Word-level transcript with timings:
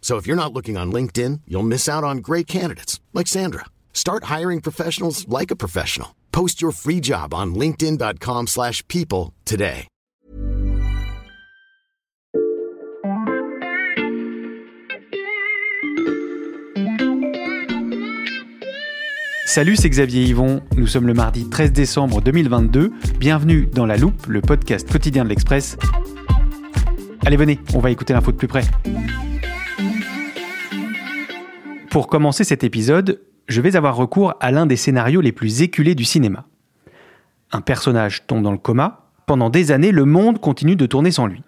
So 0.00 0.16
if 0.16 0.26
you're 0.26 0.34
not 0.34 0.52
looking 0.52 0.76
on 0.76 0.90
LinkedIn, 0.90 1.42
you'll 1.46 1.62
miss 1.62 1.88
out 1.88 2.02
on 2.02 2.18
great 2.18 2.48
candidates 2.48 2.98
like 3.14 3.28
Sandra. 3.28 3.66
Start 3.92 4.24
hiring 4.24 4.60
professionals 4.60 5.28
like 5.28 5.52
a 5.52 5.56
professional. 5.56 6.16
Post 6.32 6.60
your 6.60 6.72
free 6.72 7.00
job 7.00 7.32
on 7.32 7.54
linkedin.com/people 7.54 9.32
today. 9.44 9.86
Salut, 19.52 19.74
c'est 19.74 19.90
Xavier 19.90 20.22
Yvon. 20.26 20.62
Nous 20.76 20.86
sommes 20.86 21.08
le 21.08 21.12
mardi 21.12 21.48
13 21.48 21.72
décembre 21.72 22.22
2022. 22.22 22.92
Bienvenue 23.18 23.66
dans 23.66 23.84
La 23.84 23.96
Loupe, 23.96 24.26
le 24.28 24.40
podcast 24.42 24.88
quotidien 24.88 25.24
de 25.24 25.28
l'Express. 25.28 25.76
Allez, 27.26 27.36
venez, 27.36 27.58
on 27.74 27.80
va 27.80 27.90
écouter 27.90 28.12
l'info 28.12 28.30
de 28.30 28.36
plus 28.36 28.46
près. 28.46 28.62
Pour 31.90 32.06
commencer 32.06 32.44
cet 32.44 32.62
épisode, 32.62 33.20
je 33.48 33.60
vais 33.60 33.74
avoir 33.74 33.96
recours 33.96 34.34
à 34.38 34.52
l'un 34.52 34.64
des 34.64 34.76
scénarios 34.76 35.20
les 35.20 35.32
plus 35.32 35.62
éculés 35.62 35.96
du 35.96 36.04
cinéma. 36.04 36.44
Un 37.50 37.62
personnage 37.62 38.28
tombe 38.28 38.44
dans 38.44 38.52
le 38.52 38.58
coma, 38.58 39.10
pendant 39.26 39.50
des 39.50 39.72
années 39.72 39.90
le 39.90 40.04
monde 40.04 40.40
continue 40.40 40.76
de 40.76 40.86
tourner 40.86 41.10
sans 41.10 41.26
lui. 41.26 41.42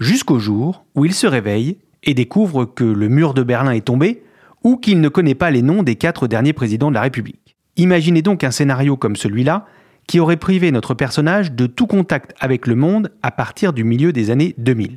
Jusqu'au 0.00 0.38
jour 0.38 0.86
où 0.94 1.04
il 1.04 1.12
se 1.12 1.26
réveille 1.26 1.76
et 2.02 2.14
découvre 2.14 2.64
que 2.64 2.82
le 2.82 3.10
mur 3.10 3.34
de 3.34 3.42
Berlin 3.42 3.72
est 3.72 3.84
tombé 3.84 4.22
ou 4.64 4.78
qu'il 4.78 5.02
ne 5.02 5.08
connaît 5.10 5.34
pas 5.34 5.50
les 5.50 5.60
noms 5.60 5.82
des 5.82 5.96
quatre 5.96 6.28
derniers 6.28 6.54
présidents 6.54 6.88
de 6.88 6.94
la 6.94 7.02
République. 7.02 7.54
Imaginez 7.76 8.22
donc 8.22 8.44
un 8.44 8.50
scénario 8.50 8.96
comme 8.96 9.16
celui-là 9.16 9.66
qui 10.06 10.18
aurait 10.18 10.38
privé 10.38 10.72
notre 10.72 10.94
personnage 10.94 11.52
de 11.52 11.66
tout 11.66 11.86
contact 11.86 12.34
avec 12.40 12.66
le 12.66 12.74
monde 12.74 13.12
à 13.22 13.30
partir 13.30 13.74
du 13.74 13.84
milieu 13.84 14.14
des 14.14 14.30
années 14.30 14.54
2000. 14.56 14.96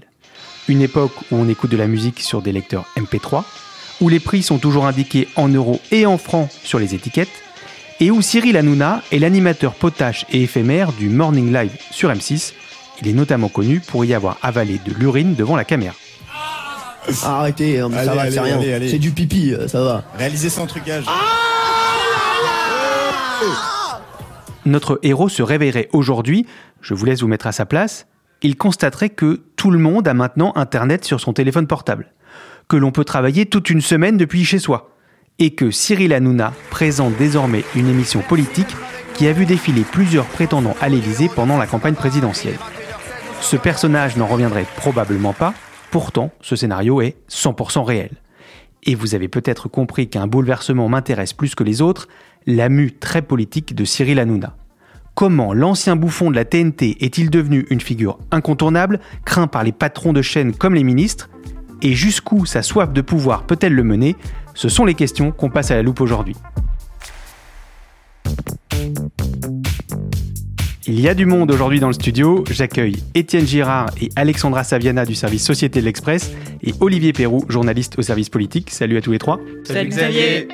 Une 0.69 0.81
époque 0.81 1.11
où 1.29 1.35
on 1.35 1.49
écoute 1.49 1.71
de 1.71 1.77
la 1.77 1.87
musique 1.87 2.21
sur 2.21 2.41
des 2.41 2.53
lecteurs 2.53 2.85
MP3, 2.95 3.43
où 4.01 4.09
les 4.09 4.19
prix 4.19 4.43
sont 4.43 4.57
toujours 4.57 4.85
indiqués 4.85 5.27
en 5.35 5.47
euros 5.47 5.79
et 5.91 6.05
en 6.05 6.17
francs 6.17 6.49
sur 6.63 6.79
les 6.79 6.95
étiquettes, 6.95 7.29
et 7.99 8.11
où 8.11 8.21
Cyril 8.21 8.57
Hanouna 8.57 9.01
est 9.11 9.19
l'animateur 9.19 9.73
potache 9.75 10.25
et 10.31 10.41
éphémère 10.43 10.91
du 10.91 11.07
Morning 11.07 11.53
Live 11.53 11.77
sur 11.91 12.09
M6. 12.09 12.53
Il 13.01 13.07
est 13.07 13.13
notamment 13.13 13.47
connu 13.47 13.79
pour 13.79 14.03
y 14.03 14.13
avoir 14.13 14.37
avalé 14.41 14.79
de 14.85 14.93
l'urine 14.93 15.35
devant 15.35 15.55
la 15.55 15.63
caméra. 15.63 15.95
Arrêtez, 17.23 17.79
hein, 17.79 17.89
Allez, 17.93 18.05
ça 18.07 18.15
va, 18.15 18.31
c'est 18.31 18.39
rien. 18.39 18.57
allez, 18.57 18.73
allez. 18.73 18.89
C'est 18.89 18.99
du 18.99 19.11
pipi, 19.11 19.53
euh, 19.53 19.67
ça 19.67 19.83
va. 19.83 20.03
Réaliser 20.17 20.49
sans 20.49 20.67
trucage. 20.67 21.05
Notre 24.65 24.99
héros 25.01 25.29
se 25.29 25.41
réveillerait 25.41 25.89
aujourd'hui, 25.93 26.45
je 26.81 26.93
vous 26.93 27.05
laisse 27.05 27.21
vous 27.21 27.27
mettre 27.27 27.47
à 27.47 27.51
sa 27.51 27.65
place, 27.65 28.05
il 28.43 28.55
constaterait 28.55 29.09
que 29.09 29.41
tout 29.55 29.71
le 29.71 29.79
monde 29.79 30.07
a 30.07 30.13
maintenant 30.13 30.53
Internet 30.55 31.03
sur 31.03 31.19
son 31.19 31.33
téléphone 31.33 31.65
portable, 31.67 32.13
que 32.71 32.77
l'on 32.77 32.91
peut 32.91 33.03
travailler 33.03 33.47
toute 33.47 33.69
une 33.69 33.81
semaine 33.81 34.15
depuis 34.15 34.45
chez 34.45 34.57
soi, 34.57 34.95
et 35.39 35.55
que 35.55 35.71
Cyril 35.71 36.13
Hanouna 36.13 36.53
présente 36.69 37.17
désormais 37.17 37.65
une 37.75 37.89
émission 37.89 38.21
politique 38.21 38.73
qui 39.13 39.27
a 39.27 39.33
vu 39.33 39.45
défiler 39.45 39.81
plusieurs 39.81 40.23
prétendants 40.23 40.77
à 40.79 40.87
l'Élysée 40.87 41.29
pendant 41.35 41.57
la 41.57 41.67
campagne 41.67 41.95
présidentielle. 41.95 42.57
Ce 43.41 43.57
personnage 43.57 44.15
n'en 44.15 44.25
reviendrait 44.25 44.65
probablement 44.77 45.33
pas, 45.33 45.53
pourtant 45.91 46.31
ce 46.39 46.55
scénario 46.55 47.01
est 47.01 47.17
100% 47.29 47.83
réel. 47.83 48.11
Et 48.83 48.95
vous 48.95 49.15
avez 49.15 49.27
peut-être 49.27 49.67
compris 49.67 50.07
qu'un 50.07 50.27
bouleversement 50.27 50.87
m'intéresse 50.87 51.33
plus 51.33 51.55
que 51.55 51.65
les 51.65 51.81
autres, 51.81 52.07
la 52.47 52.69
mue 52.69 52.93
très 52.93 53.21
politique 53.21 53.75
de 53.75 53.83
Cyril 53.83 54.17
Hanouna. 54.17 54.55
Comment 55.13 55.53
l'ancien 55.53 55.97
bouffon 55.97 56.31
de 56.31 56.37
la 56.37 56.45
TNT 56.45 57.03
est-il 57.03 57.31
devenu 57.31 57.67
une 57.69 57.81
figure 57.81 58.17
incontournable, 58.31 59.01
craint 59.25 59.47
par 59.47 59.65
les 59.65 59.73
patrons 59.73 60.13
de 60.13 60.21
chaîne 60.21 60.53
comme 60.53 60.73
les 60.73 60.85
ministres? 60.85 61.29
Et 61.83 61.93
jusqu'où 61.93 62.45
sa 62.45 62.61
soif 62.61 62.93
de 62.93 63.01
pouvoir 63.01 63.45
peut-elle 63.45 63.73
le 63.73 63.83
mener 63.83 64.15
Ce 64.53 64.69
sont 64.69 64.85
les 64.85 64.93
questions 64.93 65.31
qu'on 65.31 65.49
passe 65.49 65.71
à 65.71 65.75
la 65.75 65.81
loupe 65.81 66.01
aujourd'hui. 66.01 66.35
Il 70.87 70.99
y 70.99 71.07
a 71.07 71.13
du 71.13 71.25
monde 71.25 71.51
aujourd'hui 71.51 71.79
dans 71.79 71.87
le 71.87 71.93
studio. 71.93 72.43
J'accueille 72.49 72.97
Étienne 73.15 73.47
Girard 73.47 73.89
et 73.99 74.09
Alexandra 74.15 74.63
Saviana 74.63 75.05
du 75.05 75.15
service 75.15 75.43
Société 75.43 75.79
de 75.79 75.85
l'Express 75.85 76.31
et 76.63 76.73
Olivier 76.81 77.13
Perrou, 77.13 77.45
journaliste 77.49 77.97
au 77.97 78.01
service 78.01 78.29
politique. 78.29 78.69
Salut 78.69 78.97
à 78.97 79.01
tous 79.01 79.11
les 79.11 79.19
trois. 79.19 79.39
Salut 79.63 79.89
Xavier 79.89 80.47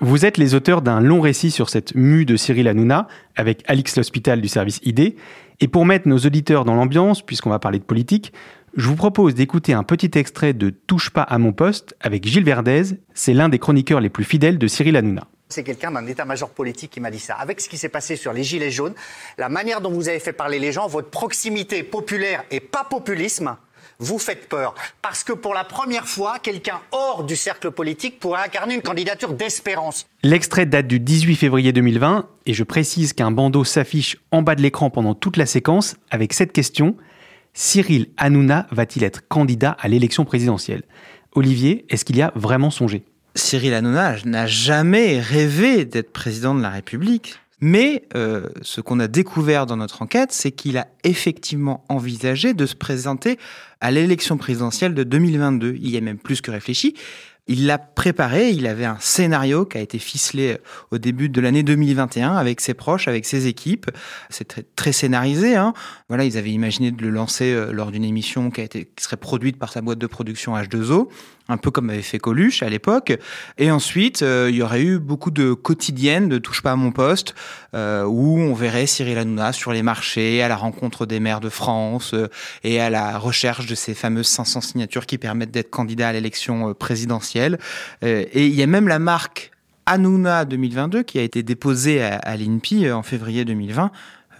Vous 0.00 0.24
êtes 0.24 0.38
les 0.38 0.54
auteurs 0.54 0.82
d'un 0.82 1.00
long 1.00 1.20
récit 1.20 1.50
sur 1.50 1.70
cette 1.70 1.94
mue 1.94 2.24
de 2.24 2.36
Cyril 2.36 2.66
Hanouna 2.66 3.08
avec 3.36 3.62
Alix 3.66 3.96
L'Hospital 3.96 4.40
du 4.40 4.48
service 4.48 4.80
ID. 4.84 5.14
Et 5.60 5.68
pour 5.68 5.84
mettre 5.84 6.06
nos 6.06 6.18
auditeurs 6.18 6.64
dans 6.64 6.74
l'ambiance, 6.74 7.22
puisqu'on 7.22 7.50
va 7.50 7.58
parler 7.58 7.80
de 7.80 7.84
politique, 7.84 8.32
je 8.78 8.86
vous 8.86 8.94
propose 8.94 9.34
d'écouter 9.34 9.72
un 9.72 9.82
petit 9.82 10.12
extrait 10.14 10.52
de 10.52 10.70
Touche 10.70 11.10
pas 11.10 11.22
à 11.22 11.38
mon 11.38 11.52
poste 11.52 11.96
avec 12.00 12.24
Gilles 12.24 12.44
Verdez. 12.44 12.84
C'est 13.12 13.34
l'un 13.34 13.48
des 13.48 13.58
chroniqueurs 13.58 14.00
les 14.00 14.08
plus 14.08 14.22
fidèles 14.22 14.56
de 14.56 14.68
Cyril 14.68 14.94
Hanouna. 14.94 15.26
C'est 15.48 15.64
quelqu'un 15.64 15.90
d'un 15.90 16.06
état-major 16.06 16.50
politique 16.50 16.92
qui 16.92 17.00
m'a 17.00 17.10
dit 17.10 17.18
ça. 17.18 17.34
Avec 17.34 17.60
ce 17.60 17.68
qui 17.68 17.76
s'est 17.76 17.88
passé 17.88 18.14
sur 18.14 18.32
les 18.32 18.44
Gilets 18.44 18.70
jaunes, 18.70 18.94
la 19.36 19.48
manière 19.48 19.80
dont 19.80 19.90
vous 19.90 20.08
avez 20.08 20.20
fait 20.20 20.32
parler 20.32 20.60
les 20.60 20.70
gens, 20.70 20.86
votre 20.86 21.10
proximité 21.10 21.82
populaire 21.82 22.44
et 22.52 22.60
pas 22.60 22.84
populisme, 22.84 23.56
vous 23.98 24.20
faites 24.20 24.48
peur. 24.48 24.76
Parce 25.02 25.24
que 25.24 25.32
pour 25.32 25.54
la 25.54 25.64
première 25.64 26.06
fois, 26.06 26.38
quelqu'un 26.38 26.80
hors 26.92 27.24
du 27.24 27.34
cercle 27.34 27.72
politique 27.72 28.20
pourrait 28.20 28.42
incarner 28.44 28.76
une 28.76 28.82
candidature 28.82 29.32
d'espérance. 29.32 30.06
L'extrait 30.22 30.66
date 30.66 30.86
du 30.86 31.00
18 31.00 31.34
février 31.34 31.72
2020 31.72 32.28
et 32.46 32.54
je 32.54 32.62
précise 32.62 33.12
qu'un 33.12 33.32
bandeau 33.32 33.64
s'affiche 33.64 34.18
en 34.30 34.42
bas 34.42 34.54
de 34.54 34.62
l'écran 34.62 34.88
pendant 34.88 35.16
toute 35.16 35.36
la 35.36 35.46
séquence 35.46 35.96
avec 36.12 36.32
cette 36.32 36.52
question 36.52 36.96
Cyril 37.60 38.06
Hanouna 38.18 38.68
va-t-il 38.70 39.02
être 39.02 39.26
candidat 39.26 39.76
à 39.80 39.88
l'élection 39.88 40.24
présidentielle? 40.24 40.84
Olivier, 41.32 41.86
est-ce 41.88 42.04
qu'il 42.04 42.16
y 42.16 42.22
a 42.22 42.30
vraiment 42.36 42.70
songé? 42.70 43.02
Cyril 43.34 43.74
Hanouna 43.74 44.14
n'a 44.24 44.46
jamais 44.46 45.18
rêvé 45.18 45.84
d'être 45.84 46.12
président 46.12 46.54
de 46.54 46.62
la 46.62 46.70
République. 46.70 47.34
Mais 47.60 48.04
euh, 48.14 48.46
ce 48.62 48.80
qu'on 48.80 49.00
a 49.00 49.08
découvert 49.08 49.66
dans 49.66 49.76
notre 49.76 50.02
enquête, 50.02 50.30
c'est 50.30 50.52
qu'il 50.52 50.78
a 50.78 50.86
effectivement 51.02 51.82
envisagé 51.88 52.54
de 52.54 52.64
se 52.64 52.76
présenter 52.76 53.40
à 53.80 53.90
l'élection 53.90 54.36
présidentielle 54.36 54.94
de 54.94 55.02
2022. 55.02 55.74
Il 55.80 55.90
y 55.90 55.96
a 55.96 56.00
même 56.00 56.18
plus 56.18 56.40
que 56.40 56.52
réfléchi. 56.52 56.94
Il 57.48 57.66
l'a 57.66 57.78
préparé, 57.78 58.50
il 58.50 58.66
avait 58.66 58.84
un 58.84 58.98
scénario 59.00 59.64
qui 59.64 59.78
a 59.78 59.80
été 59.80 59.98
ficelé 59.98 60.58
au 60.90 60.98
début 60.98 61.30
de 61.30 61.40
l'année 61.40 61.62
2021 61.62 62.36
avec 62.36 62.60
ses 62.60 62.74
proches, 62.74 63.08
avec 63.08 63.24
ses 63.24 63.46
équipes. 63.46 63.90
C'est 64.28 64.46
très, 64.46 64.64
très 64.76 64.92
scénarisé. 64.92 65.56
Hein. 65.56 65.72
Voilà, 66.08 66.24
ils 66.24 66.36
avaient 66.36 66.50
imaginé 66.50 66.90
de 66.90 67.02
le 67.02 67.08
lancer 67.08 67.50
euh, 67.52 67.72
lors 67.72 67.90
d'une 67.90 68.04
émission 68.04 68.50
qui, 68.50 68.60
a 68.60 68.64
été, 68.64 68.90
qui 68.94 69.02
serait 69.02 69.16
produite 69.16 69.58
par 69.58 69.72
sa 69.72 69.80
boîte 69.80 69.98
de 69.98 70.06
production 70.06 70.56
H2O, 70.56 71.08
un 71.48 71.56
peu 71.56 71.70
comme 71.70 71.90
avait 71.90 72.02
fait 72.02 72.18
Coluche 72.18 72.62
à 72.62 72.68
l'époque. 72.68 73.18
Et 73.56 73.70
ensuite, 73.70 74.22
euh, 74.22 74.48
il 74.50 74.56
y 74.56 74.62
aurait 74.62 74.82
eu 74.82 74.98
beaucoup 74.98 75.30
de 75.30 75.54
quotidiennes 75.54 76.28
de 76.28 76.38
Touche 76.38 76.62
pas 76.62 76.72
à 76.72 76.76
mon 76.76 76.92
poste, 76.92 77.34
euh, 77.74 78.04
où 78.04 78.38
on 78.38 78.52
verrait 78.52 78.86
Cyril 78.86 79.18
Hanouna 79.18 79.52
sur 79.52 79.72
les 79.72 79.82
marchés, 79.82 80.42
à 80.42 80.48
la 80.48 80.56
rencontre 80.56 81.06
des 81.06 81.20
maires 81.20 81.40
de 81.40 81.48
France 81.48 82.12
euh, 82.12 82.28
et 82.64 82.80
à 82.80 82.90
la 82.90 83.18
recherche 83.18 83.66
de 83.66 83.74
ces 83.74 83.94
fameuses 83.94 84.26
500 84.26 84.60
signatures 84.60 85.06
qui 85.06 85.16
permettent 85.16 85.50
d'être 85.50 85.70
candidat 85.70 86.08
à 86.08 86.12
l'élection 86.12 86.74
présidentielle. 86.74 87.58
Et 88.02 88.46
il 88.46 88.54
y 88.54 88.62
a 88.62 88.66
même 88.66 88.88
la 88.88 88.98
marque 88.98 89.50
Hanouna 89.86 90.44
2022 90.44 91.02
qui 91.02 91.18
a 91.18 91.22
été 91.22 91.42
déposée 91.42 92.02
à, 92.02 92.36
l'INPI 92.36 92.90
en 92.90 93.02
février 93.02 93.44
2020 93.44 93.90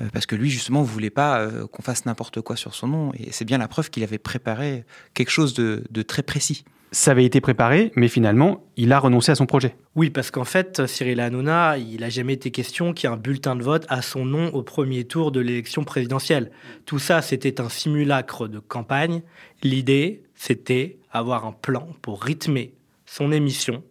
euh, 0.00 0.04
parce 0.12 0.26
que 0.26 0.36
lui 0.36 0.50
justement 0.50 0.82
voulait 0.82 1.10
pas 1.10 1.46
qu'on 1.72 1.82
fasse 1.82 2.04
n'importe 2.04 2.40
quoi 2.40 2.56
sur 2.56 2.74
son 2.74 2.88
nom 2.88 3.12
et 3.14 3.32
c'est 3.32 3.44
bien 3.44 3.58
la 3.58 3.68
preuve 3.68 3.90
qu'il 3.90 4.02
avait 4.02 4.18
préparé 4.18 4.84
quelque 5.14 5.30
chose 5.30 5.54
de 5.54 6.02
très 6.02 6.22
précis. 6.22 6.64
Ça 6.90 7.10
avait 7.10 7.24
été 7.24 7.40
préparé, 7.40 7.92
mais 7.96 8.08
finalement, 8.08 8.64
il 8.76 8.92
a 8.92 8.98
renoncé 8.98 9.30
à 9.30 9.34
son 9.34 9.44
projet. 9.44 9.76
Oui, 9.94 10.08
parce 10.08 10.30
qu'en 10.30 10.44
fait, 10.44 10.86
Cyril 10.86 11.20
Hanouna, 11.20 11.76
il 11.76 12.00
n'a 12.00 12.08
jamais 12.08 12.32
été 12.32 12.50
question 12.50 12.94
qu'il 12.94 13.08
y 13.08 13.12
ait 13.12 13.14
un 13.14 13.18
bulletin 13.18 13.56
de 13.56 13.62
vote 13.62 13.84
à 13.88 14.00
son 14.00 14.24
nom 14.24 14.48
au 14.54 14.62
premier 14.62 15.04
tour 15.04 15.30
de 15.30 15.40
l'élection 15.40 15.84
présidentielle. 15.84 16.50
Tout 16.86 16.98
ça, 16.98 17.20
c'était 17.20 17.60
un 17.60 17.68
simulacre 17.68 18.48
de 18.48 18.58
campagne. 18.58 19.22
L'idée, 19.62 20.22
c'était 20.34 20.96
avoir 21.12 21.44
un 21.44 21.52
plan 21.52 21.88
pour 22.00 22.22
rythmer 22.22 22.72
son 23.04 23.32
émission, 23.32 23.82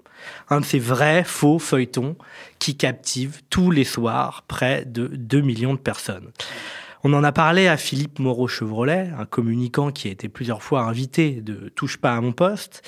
un 0.49 0.61
de 0.61 0.65
ces 0.65 0.79
vrais 0.79 1.23
faux 1.23 1.59
feuilletons 1.59 2.15
qui 2.59 2.77
captivent 2.77 3.41
tous 3.49 3.71
les 3.71 3.83
soirs 3.83 4.43
près 4.47 4.85
de 4.85 5.07
2 5.07 5.41
millions 5.41 5.73
de 5.73 5.79
personnes. 5.79 6.31
On 7.03 7.13
en 7.13 7.23
a 7.23 7.31
parlé 7.31 7.67
à 7.67 7.77
Philippe 7.77 8.19
Moreau-Chevrolet, 8.19 9.11
un 9.17 9.25
communicant 9.25 9.91
qui 9.91 10.07
a 10.07 10.11
été 10.11 10.29
plusieurs 10.29 10.63
fois 10.63 10.81
invité 10.81 11.41
de 11.41 11.69
Touche 11.75 11.97
pas 11.97 12.15
à 12.15 12.21
mon 12.21 12.31
poste. 12.31 12.81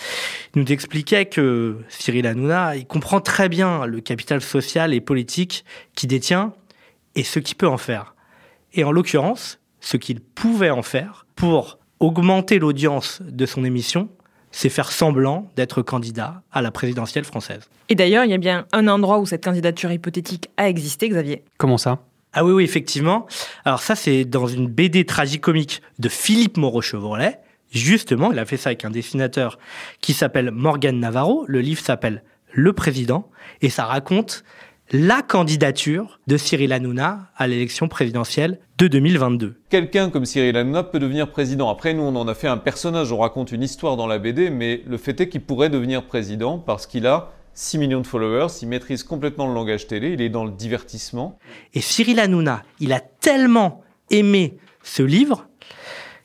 Il 0.56 0.62
nous 0.62 0.72
expliquait 0.72 1.26
que 1.26 1.78
Cyril 1.90 2.26
Hanouna, 2.26 2.76
il 2.76 2.88
comprend 2.88 3.22
très 3.22 3.50
bien 3.50 3.86
le 3.86 4.02
capital 4.02 4.42
social 4.42 4.94
et 4.94 5.02
politique 5.02 5.64
qu'il 5.96 6.10
détient 6.10 6.54
et 7.16 7.24
ce 7.24 7.40
qu'il 7.40 7.56
peut 7.56 7.68
en 7.68 7.78
faire. 7.78 8.16
Et 8.74 8.84
en 8.84 8.92
l'occurrence, 8.92 9.60
ce 9.80 9.98
qu'il 9.98 10.22
pouvait 10.22 10.70
en 10.70 10.82
faire 10.82 11.26
pour 11.36 11.80
augmenter 12.00 12.60
l'audience 12.60 13.22
de 13.22 13.46
son 13.46 13.64
émission, 13.64 14.10
c'est 14.52 14.70
faire 14.70 14.92
semblant 14.92 15.50
d'être 15.56 15.82
candidat 15.82 16.42
à 16.52 16.62
la 16.62 16.72
présidentielle 16.72 17.26
française. 17.26 17.70
Et 17.90 17.96
d'ailleurs, 17.96 18.26
il 18.26 18.32
y 18.32 18.34
a 18.34 18.38
bien 18.38 18.66
un 18.72 18.88
endroit 18.88 19.20
où 19.20 19.26
cette 19.26 19.44
candidature 19.44 19.92
hypothétique 19.92 20.50
a 20.58 20.68
existé, 20.68 21.10
Xavier. 21.10 21.44
Comment 21.58 21.78
ça? 21.78 22.00
Ah 22.34 22.46
oui, 22.46 22.52
oui, 22.52 22.64
effectivement. 22.64 23.26
Alors 23.66 23.82
ça, 23.82 23.96
c'est 23.96 24.24
dans 24.24 24.48
une 24.48 24.68
BD 24.68 25.06
tragicomique 25.06 25.82
de 25.98 26.10
Philippe 26.10 26.58
Moreau-Chevrolet. 26.58 27.40
Justement, 27.72 28.32
il 28.32 28.40
a 28.40 28.46
fait 28.46 28.58
ça 28.58 28.70
avec 28.70 28.86
un 28.86 28.92
dessinateur 28.92 29.58
qui 30.02 30.14
s'appelle 30.14 30.52
Morgan 30.52 31.00
Navarro. 31.00 31.46
Le 31.48 31.62
livre 31.62 31.82
s'appelle 31.82 32.24
Le 32.52 32.74
Président 32.74 33.30
et 33.62 33.70
ça 33.70 33.86
raconte 33.86 34.44
la 34.92 35.22
candidature 35.22 36.20
de 36.26 36.36
Cyril 36.38 36.74
Hanouna 36.74 37.30
à 37.36 37.48
l'élection 37.48 37.88
présidentielle 37.88 38.60
de 38.80 38.88
2022. 38.88 39.56
Quelqu'un 39.70 40.10
comme 40.10 40.26
Cyril 40.26 40.58
Hanouna 40.58 40.84
peut 40.84 40.98
devenir 40.98 41.30
président. 41.30 41.70
Après, 41.70 41.94
nous, 41.94 42.02
on 42.02 42.16
en 42.16 42.28
a 42.28 42.34
fait 42.34 42.48
un 42.48 42.58
personnage, 42.58 43.12
on 43.12 43.20
raconte 43.20 43.52
une 43.52 43.62
histoire 43.62 43.98
dans 43.98 44.08
la 44.08 44.18
BD, 44.18 44.50
mais 44.50 44.84
le 44.88 44.98
fait 44.98 45.20
est 45.22 45.30
qu'il 45.30 45.42
pourrait 45.42 45.70
devenir 45.70 46.06
président 46.06 46.58
parce 46.58 46.88
qu'il 46.88 47.06
a 47.06 47.32
6 47.60 47.78
millions 47.78 48.00
de 48.00 48.08
followers, 48.08 48.48
il 48.62 48.70
maîtrise 48.70 49.04
complètement 49.04 49.46
le 49.46 49.54
langage 49.54 49.86
télé, 49.86 50.14
il 50.14 50.22
est 50.22 50.30
dans 50.30 50.46
le 50.46 50.52
divertissement. 50.52 51.38
Et 51.74 51.82
Cyril 51.82 52.22
Hanouna, 52.22 52.64
il 52.80 52.94
a 52.94 53.02
tellement 53.02 53.84
aimé 54.10 54.58
ce 54.82 55.04
livre 55.04 55.46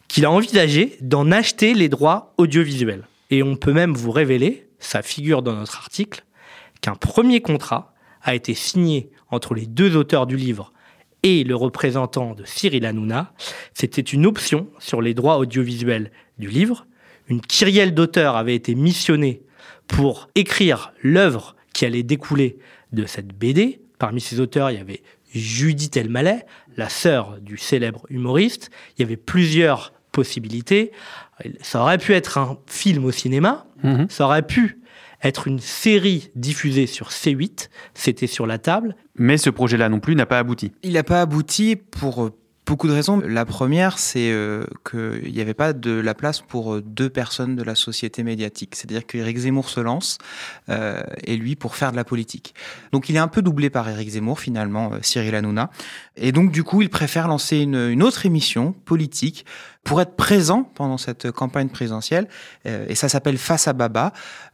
qu'il 0.06 0.24
a 0.26 0.30
envisagé 0.30 0.96
d'en 1.00 1.32
acheter 1.32 1.74
les 1.74 1.88
droits 1.88 2.34
audiovisuels. 2.36 3.08
Et 3.30 3.42
on 3.42 3.56
peut 3.56 3.72
même 3.72 3.94
vous 3.94 4.12
révéler, 4.12 4.68
ça 4.78 5.02
figure 5.02 5.42
dans 5.42 5.54
notre 5.54 5.76
article, 5.76 6.24
qu'un 6.80 6.94
premier 6.94 7.40
contrat 7.40 7.94
a 8.22 8.36
été 8.36 8.54
signé 8.54 9.10
entre 9.28 9.54
les 9.54 9.66
deux 9.66 9.96
auteurs 9.96 10.28
du 10.28 10.36
livre 10.36 10.72
et 11.24 11.42
le 11.42 11.56
représentant 11.56 12.34
de 12.34 12.44
Cyril 12.44 12.86
Hanouna. 12.86 13.32
C'était 13.74 14.02
une 14.02 14.24
option 14.24 14.68
sur 14.78 15.02
les 15.02 15.14
droits 15.14 15.38
audiovisuels 15.38 16.12
du 16.38 16.46
livre. 16.46 16.86
Une 17.26 17.40
kyrielle 17.40 17.92
d'auteurs 17.92 18.36
avait 18.36 18.54
été 18.54 18.76
missionnée 18.76 19.42
pour 19.88 20.28
écrire 20.34 20.92
l'œuvre 21.02 21.56
qui 21.72 21.84
allait 21.84 22.02
découler 22.02 22.58
de 22.92 23.06
cette 23.06 23.28
BD. 23.28 23.80
Parmi 23.98 24.20
ces 24.20 24.40
auteurs, 24.40 24.70
il 24.70 24.76
y 24.78 24.80
avait 24.80 25.02
Judith 25.32 25.96
Elmaleh, 25.96 26.40
la 26.76 26.88
sœur 26.88 27.38
du 27.40 27.56
célèbre 27.58 28.04
humoriste. 28.08 28.70
Il 28.96 29.02
y 29.02 29.04
avait 29.04 29.16
plusieurs 29.16 29.92
possibilités. 30.12 30.92
Ça 31.60 31.80
aurait 31.82 31.98
pu 31.98 32.12
être 32.12 32.38
un 32.38 32.58
film 32.66 33.04
au 33.04 33.10
cinéma, 33.12 33.66
Mhm. 33.82 34.06
ça 34.08 34.26
aurait 34.26 34.46
pu 34.46 34.78
être 35.24 35.48
une 35.48 35.58
série 35.58 36.30
diffusée 36.36 36.86
sur 36.86 37.08
C8, 37.10 37.68
c'était 37.94 38.26
sur 38.26 38.46
la 38.46 38.58
table. 38.58 38.94
Mais 39.16 39.36
ce 39.38 39.50
projet-là 39.50 39.88
non 39.88 39.98
plus 39.98 40.14
n'a 40.14 40.26
pas 40.26 40.38
abouti. 40.38 40.72
Il 40.82 40.92
n'a 40.92 41.02
pas 41.02 41.20
abouti 41.22 41.76
pour 41.76 42.30
beaucoup 42.66 42.88
de 42.88 42.92
raisons. 42.92 43.20
La 43.20 43.44
première, 43.44 43.98
c'est 43.98 44.30
euh, 44.30 44.64
qu'il 44.90 45.32
n'y 45.32 45.40
avait 45.40 45.54
pas 45.54 45.72
de 45.72 45.90
la 45.90 46.14
place 46.14 46.40
pour 46.40 46.74
euh, 46.74 46.82
deux 46.82 47.10
personnes 47.10 47.56
de 47.56 47.62
la 47.62 47.74
société 47.74 48.22
médiatique. 48.22 48.74
C'est-à-dire 48.74 49.06
qu'Éric 49.06 49.38
Zemmour 49.38 49.68
se 49.68 49.80
lance, 49.80 50.18
euh, 50.68 51.02
et 51.24 51.36
lui 51.36 51.56
pour 51.56 51.76
faire 51.76 51.92
de 51.92 51.96
la 51.96 52.04
politique. 52.04 52.54
Donc 52.92 53.08
il 53.08 53.16
est 53.16 53.20
un 53.20 53.28
peu 53.28 53.42
doublé 53.42 53.70
par 53.70 53.88
Éric 53.88 54.10
Zemmour, 54.10 54.40
finalement, 54.40 54.92
euh, 54.92 54.98
Cyril 55.02 55.34
Hanouna. 55.34 55.70
Et 56.16 56.32
donc 56.32 56.50
du 56.50 56.64
coup, 56.64 56.82
il 56.82 56.90
préfère 56.90 57.28
lancer 57.28 57.58
une, 57.58 57.90
une 57.90 58.02
autre 58.02 58.26
émission 58.26 58.72
politique 58.72 59.44
pour 59.84 60.00
être 60.00 60.16
présent 60.16 60.64
pendant 60.74 60.98
cette 60.98 61.30
campagne 61.30 61.68
présidentielle. 61.68 62.26
Euh, 62.66 62.86
et 62.88 62.94
ça 62.94 63.08
s'appelle 63.08 63.38
Face 63.38 63.68
à 63.68 63.72
Baba. 63.72 64.12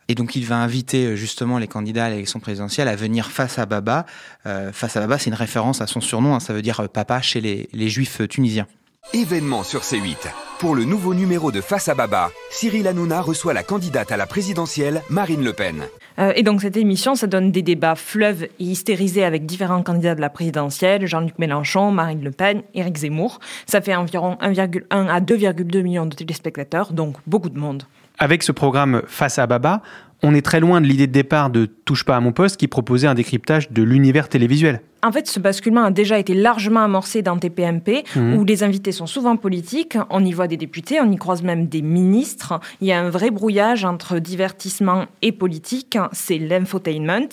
Et 0.08 0.14
donc 0.16 0.34
il 0.34 0.44
va 0.44 0.56
inviter 0.56 1.06
euh, 1.06 1.16
justement 1.16 1.58
les 1.58 1.68
candidats 1.68 2.06
à 2.06 2.10
l'élection 2.10 2.40
présidentielle 2.40 2.88
à 2.88 2.96
venir 2.96 3.30
face 3.30 3.58
à 3.58 3.66
Baba. 3.66 4.06
Euh, 4.46 4.72
face 4.72 4.96
à 4.96 5.00
Baba, 5.00 5.18
c'est 5.18 5.30
une 5.30 5.36
référence 5.36 5.80
à 5.80 5.86
son 5.86 6.00
surnom, 6.00 6.34
hein, 6.34 6.40
ça 6.40 6.52
veut 6.52 6.62
dire 6.62 6.88
papa 6.88 7.22
chez 7.22 7.40
les, 7.40 7.68
les 7.72 7.88
juifs 7.88 8.20
tunisiens. 8.28 8.66
Événement 9.14 9.64
sur 9.64 9.80
C8. 9.80 10.16
Pour 10.58 10.74
le 10.74 10.84
nouveau 10.84 11.14
numéro 11.14 11.50
de 11.50 11.60
Face 11.60 11.88
à 11.88 11.94
Baba, 11.94 12.30
Cyril 12.50 12.86
Hanouna 12.86 13.22
reçoit 13.22 13.54
la 13.54 13.62
candidate 13.62 14.12
à 14.12 14.16
la 14.16 14.26
présidentielle, 14.26 15.02
Marine 15.08 15.42
Le 15.42 15.52
Pen. 15.52 15.86
Euh, 16.20 16.32
et 16.36 16.42
donc 16.42 16.60
cette 16.60 16.76
émission, 16.76 17.14
ça 17.14 17.26
donne 17.26 17.50
des 17.50 17.62
débats 17.62 17.94
fleuves 17.94 18.44
et 18.44 18.50
hystérisés 18.58 19.24
avec 19.24 19.46
différents 19.46 19.82
candidats 19.82 20.14
de 20.14 20.20
la 20.20 20.30
présidentielle, 20.30 21.06
Jean-Luc 21.06 21.38
Mélenchon, 21.38 21.90
Marine 21.90 22.22
Le 22.22 22.30
Pen, 22.30 22.62
Éric 22.74 22.98
Zemmour. 22.98 23.40
Ça 23.66 23.80
fait 23.80 23.94
environ 23.94 24.36
1,1 24.42 24.82
à 24.90 25.20
2,2 25.20 25.82
millions 25.82 26.06
de 26.06 26.14
téléspectateurs, 26.14 26.92
donc 26.92 27.16
beaucoup 27.26 27.48
de 27.48 27.58
monde. 27.58 27.84
Avec 28.18 28.42
ce 28.42 28.52
programme 28.52 29.02
Face 29.06 29.38
à 29.38 29.46
Baba, 29.46 29.82
on 30.22 30.34
est 30.34 30.44
très 30.44 30.60
loin 30.60 30.82
de 30.82 30.86
l'idée 30.86 31.06
de 31.06 31.12
départ 31.12 31.48
de 31.48 31.64
Touche 31.64 32.04
pas 32.04 32.16
à 32.16 32.20
mon 32.20 32.32
poste 32.32 32.58
qui 32.58 32.68
proposait 32.68 33.06
un 33.06 33.14
décryptage 33.14 33.70
de 33.70 33.82
l'univers 33.82 34.28
télévisuel. 34.28 34.82
En 35.02 35.12
fait, 35.12 35.26
ce 35.26 35.40
basculement 35.40 35.84
a 35.84 35.90
déjà 35.90 36.18
été 36.18 36.34
largement 36.34 36.80
amorcé 36.80 37.22
dans 37.22 37.38
TPMP, 37.38 38.04
Mhm. 38.16 38.34
où 38.36 38.44
les 38.44 38.62
invités 38.62 38.92
sont 38.92 39.06
souvent 39.06 39.36
politiques. 39.36 39.96
On 40.10 40.24
y 40.24 40.32
voit 40.32 40.46
des 40.46 40.56
députés, 40.56 41.00
on 41.00 41.10
y 41.10 41.16
croise 41.16 41.42
même 41.42 41.66
des 41.66 41.82
ministres. 41.82 42.60
Il 42.80 42.86
y 42.88 42.92
a 42.92 43.00
un 43.00 43.10
vrai 43.10 43.30
brouillage 43.30 43.84
entre 43.84 44.18
divertissement 44.18 45.06
et 45.22 45.32
politique. 45.32 45.96
C'est 46.12 46.38
l'infotainment. 46.38 47.28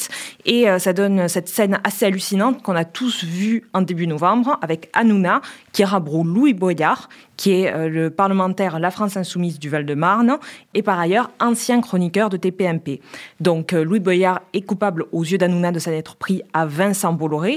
Et 0.46 0.70
euh, 0.70 0.80
ça 0.80 0.94
donne 0.94 1.28
cette 1.28 1.50
scène 1.50 1.80
assez 1.84 2.06
hallucinante 2.06 2.62
qu'on 2.64 2.76
a 2.76 2.86
tous 2.86 3.24
vue 3.24 3.64
en 3.74 3.82
début 3.82 4.08
novembre 4.08 4.58
avec 4.62 4.90
Hanouna, 4.94 5.42
qui 5.74 5.84
rabroue 5.84 6.24
Louis 6.24 6.54
Boyard, 6.54 7.10
qui 7.36 7.52
est 7.52 7.72
euh, 7.74 7.88
le 7.90 8.10
parlementaire 8.10 8.80
La 8.80 8.90
France 8.92 9.16
Insoumise 9.18 9.60
du 9.60 9.70
Val-de-Marne, 9.70 10.38
et 10.74 10.82
par 10.82 11.00
ailleurs 11.00 11.30
ancien 11.40 11.82
chroniqueur 11.82 12.30
de 12.30 12.38
TPMP. 12.38 13.00
Donc 13.40 13.74
euh, 13.74 13.84
Louis 13.84 14.00
Boyard 14.00 14.42
est 14.54 14.62
coupable 14.62 15.06
aux 15.12 15.24
yeux 15.24 15.38
d'Hanouna 15.38 15.72
de 15.72 15.80
s'en 15.80 15.92
être 15.92 16.16
pris 16.16 16.42
à 16.54 16.66
Vincent 16.66 17.14
Bolloré, 17.14 17.57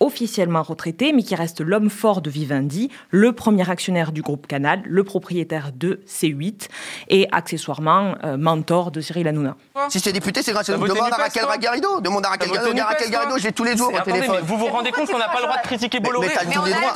officiellement 0.00 0.62
retraité, 0.62 1.12
mais 1.12 1.22
qui 1.22 1.34
reste 1.34 1.60
l'homme 1.60 1.90
fort 1.90 2.20
de 2.20 2.30
Vivendi, 2.30 2.90
le 3.10 3.32
premier 3.32 3.68
actionnaire 3.70 4.12
du 4.12 4.22
groupe 4.22 4.46
Canal, 4.46 4.82
le 4.84 5.04
propriétaire 5.04 5.70
de 5.74 6.00
C8 6.08 6.68
et 7.08 7.28
accessoirement 7.32 8.14
euh, 8.24 8.36
mentor 8.36 8.90
de 8.90 9.00
Cyril 9.00 9.28
Hanouna. 9.28 9.56
Si 9.88 10.00
c'est 10.00 10.12
député, 10.12 10.42
c'est 10.42 10.52
grâce 10.52 10.68
à 10.68 10.76
nous. 10.76 10.86
Demande 10.86 11.12
à 11.12 11.16
Raquel 11.16 11.42
toi 11.44 11.56
Garrido. 11.58 12.00
Demande 12.00 12.24
à 12.26 12.30
Raquel 12.30 12.50
Garrido. 12.50 12.82
Raquel 12.84 13.10
Garrido, 13.10 13.38
je 13.38 13.44
l'ai 13.44 13.52
tous 13.52 13.64
les 13.64 13.76
jours 13.76 13.92
au 13.92 13.96
attendez, 13.96 14.12
téléphone. 14.12 14.36
mais 14.40 14.46
vous 14.46 14.58
vous 14.58 14.66
rendez 14.66 14.90
compte 14.92 15.10
qu'on 15.10 15.18
n'a 15.18 15.28
pas 15.28 15.40
le 15.40 15.46
droit 15.46 15.56
de 15.58 15.62
critiquer 15.62 16.00
Bolloré 16.00 16.28
mais 16.28 16.34
t'as 16.34 16.44
tous 16.44 16.64
les 16.64 16.72
droits. 16.72 16.94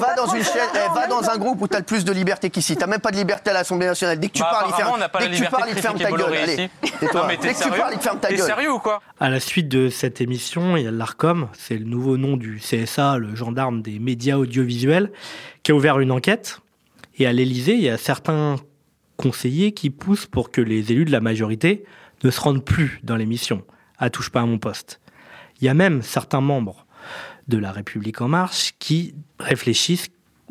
Va 0.00 0.14
dans 0.14 0.26
une 0.34 0.42
chaîne, 0.44 0.68
eh, 0.74 0.94
va 0.94 1.06
dans 1.06 1.28
un 1.30 1.36
groupe 1.38 1.60
où 1.62 1.66
t'as 1.68 1.78
le 1.78 1.84
plus 1.84 2.04
de 2.04 2.12
liberté 2.12 2.50
qu'ici. 2.50 2.76
T'as 2.76 2.86
même 2.86 3.00
pas 3.00 3.10
de 3.10 3.16
liberté 3.16 3.50
à 3.50 3.54
l'Assemblée 3.54 3.86
nationale. 3.86 4.18
Dès 4.18 4.28
que 4.28 4.34
tu 4.34 4.42
Bah, 4.42 4.48
parles, 4.50 4.66
il 4.70 4.74
ferme. 4.74 4.90
on 4.94 4.98
n'a 4.98 5.08
pas 5.08 5.18
Dès 5.20 5.24
la 5.26 5.30
que 5.30 5.36
tu 5.36 5.42
liberté 5.42 5.56
parles, 5.56 5.68
il 5.70 5.74
de 5.74 5.80
te 5.80 5.82
ferme 5.82 5.98
ta 5.98 6.10
gueule. 6.10 6.36
Allez, 6.36 6.56
Dès 6.56 6.68
que 7.54 7.62
tu 7.62 7.70
parles, 7.70 7.92
il 7.94 8.00
ferme 8.00 8.18
ta 8.18 8.28
T'es 8.28 8.36
gueule. 8.36 8.46
sérieux 8.46 8.72
ou 8.72 8.78
quoi 8.78 9.00
À 9.20 9.30
la 9.30 9.40
suite 9.40 9.68
de 9.68 9.88
cette 9.88 10.20
émission, 10.20 10.76
il 10.76 10.84
y 10.84 10.86
a 10.86 10.90
l'ARCOM, 10.90 11.48
c'est 11.58 11.75
le 11.78 11.84
nouveau 11.84 12.16
nom 12.16 12.36
du 12.36 12.58
CSA, 12.58 13.18
le 13.18 13.34
gendarme 13.34 13.82
des 13.82 13.98
médias 13.98 14.36
audiovisuels, 14.36 15.10
qui 15.62 15.72
a 15.72 15.74
ouvert 15.74 16.00
une 16.00 16.12
enquête. 16.12 16.60
Et 17.18 17.26
à 17.26 17.32
l'Élysée, 17.32 17.74
il 17.74 17.82
y 17.82 17.88
a 17.88 17.98
certains 17.98 18.56
conseillers 19.16 19.72
qui 19.72 19.90
poussent 19.90 20.26
pour 20.26 20.50
que 20.50 20.60
les 20.60 20.92
élus 20.92 21.04
de 21.06 21.12
la 21.12 21.20
majorité 21.20 21.84
ne 22.24 22.30
se 22.30 22.40
rendent 22.40 22.64
plus 22.64 23.00
dans 23.02 23.16
l'émission, 23.16 23.62
à 23.98 24.10
Touche 24.10 24.30
pas 24.30 24.42
à 24.42 24.46
mon 24.46 24.58
poste. 24.58 25.00
Il 25.60 25.64
y 25.64 25.68
a 25.68 25.74
même 25.74 26.02
certains 26.02 26.40
membres 26.40 26.86
de 27.48 27.58
la 27.58 27.72
République 27.72 28.20
en 28.20 28.28
marche 28.28 28.74
qui 28.78 29.14
réfléchissent 29.38 30.08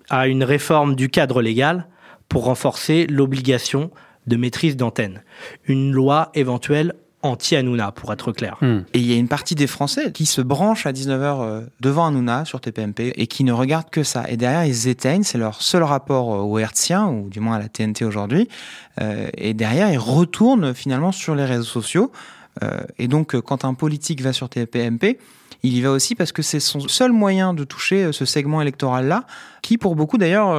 à 0.10 0.28
une 0.28 0.44
réforme 0.44 0.96
du 0.96 1.10
cadre 1.10 1.42
légal 1.42 1.88
pour 2.30 2.46
renforcer 2.46 3.08
l'obligation 3.08 3.92
de 4.28 4.36
maîtrise 4.36 4.76
d'antenne. 4.76 5.24
Une 5.66 5.92
loi 5.92 6.32
éventuelle 6.34 6.94
anti-Hanouna, 7.26 7.92
pour 7.92 8.12
être 8.14 8.32
clair. 8.32 8.58
Hmm. 8.62 8.80
Et 8.94 9.00
il 9.00 9.06
y 9.06 9.14
a 9.14 9.18
une 9.18 9.28
partie 9.28 9.56
des 9.56 9.68
Français 9.68 10.12
qui 10.12 10.26
se 10.26 10.42
branchent 10.42 10.86
à 10.86 10.92
19h 10.92 11.66
devant 11.80 12.08
Hanouna 12.08 12.46
sur 12.46 12.62
TPMP 12.62 13.14
et 13.16 13.28
qui 13.28 13.44
ne 13.44 13.52
regardent 13.52 13.90
que 13.90 14.04
ça. 14.04 14.26
Et 14.30 14.38
derrière, 14.38 14.66
ils 14.66 14.88
éteignent, 14.88 15.24
c'est 15.24 15.38
leur 15.38 15.62
seul 15.62 15.84
rapport 15.84 16.34
euh, 16.34 16.40
au 16.40 16.58
hertzien, 16.60 17.08
ou 17.08 17.30
du 17.30 17.40
moins 17.40 17.56
à 17.56 17.60
la 17.60 17.70
TNT 17.70 18.06
aujourd'hui. 18.06 18.48
Euh, 19.02 19.30
et 19.38 19.54
derrière, 19.54 19.92
ils 19.92 19.98
retournent 19.98 20.74
finalement 20.74 21.12
sur 21.12 21.36
les 21.36 21.46
réseaux 21.46 21.64
sociaux. 21.64 22.12
Euh, 22.64 22.82
et 22.98 23.08
donc, 23.08 23.36
euh, 23.36 23.42
quand 23.42 23.66
un 23.66 23.74
politique 23.74 24.22
va 24.22 24.34
sur 24.34 24.50
TPMP, 24.50 25.18
il 25.68 25.76
y 25.76 25.82
va 25.82 25.92
aussi 25.92 26.16
parce 26.16 26.32
que 26.32 26.42
c'est 26.42 26.60
son 26.60 26.82
seul 26.82 27.12
moyen 27.12 27.54
de 27.54 27.64
toucher 27.64 28.12
ce 28.12 28.26
segment 28.26 28.62
électoral-là, 28.62 29.26
qui 29.62 29.78
pour 29.78 29.96
beaucoup 29.96 30.18
d'ailleurs, 30.18 30.56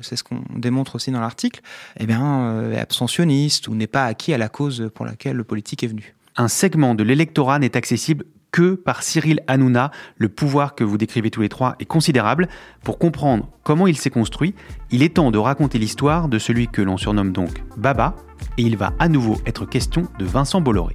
c'est 0.00 0.16
ce 0.16 0.24
qu'on 0.24 0.42
démontre 0.54 0.96
aussi 0.96 1.10
dans 1.10 1.20
l'article, 1.20 1.60
eh 1.98 2.06
bien, 2.06 2.70
est 2.72 2.78
abstentionniste 2.78 3.68
ou 3.68 3.74
n'est 3.74 3.86
pas 3.86 4.04
acquis 4.04 4.34
à 4.34 4.38
la 4.38 4.48
cause 4.48 4.90
pour 4.94 5.06
laquelle 5.06 5.36
le 5.36 5.44
politique 5.44 5.82
est 5.82 5.88
venu. 5.88 6.14
Un 6.36 6.48
segment 6.48 6.94
de 6.94 7.04
l'électorat 7.04 7.58
n'est 7.58 7.76
accessible 7.76 8.24
que 8.50 8.74
par 8.74 9.02
Cyril 9.02 9.40
Hanouna. 9.48 9.90
Le 10.16 10.28
pouvoir 10.28 10.76
que 10.76 10.84
vous 10.84 10.96
décrivez 10.96 11.30
tous 11.30 11.40
les 11.40 11.48
trois 11.48 11.74
est 11.80 11.86
considérable. 11.86 12.48
Pour 12.84 12.98
comprendre 12.98 13.48
comment 13.64 13.88
il 13.88 13.96
s'est 13.96 14.10
construit, 14.10 14.54
il 14.92 15.02
est 15.02 15.14
temps 15.14 15.32
de 15.32 15.38
raconter 15.38 15.78
l'histoire 15.78 16.28
de 16.28 16.38
celui 16.38 16.68
que 16.68 16.80
l'on 16.80 16.96
surnomme 16.96 17.32
donc 17.32 17.64
Baba, 17.76 18.14
et 18.56 18.62
il 18.62 18.76
va 18.76 18.92
à 19.00 19.08
nouveau 19.08 19.38
être 19.46 19.66
question 19.66 20.06
de 20.20 20.24
Vincent 20.24 20.60
Bolloré. 20.60 20.94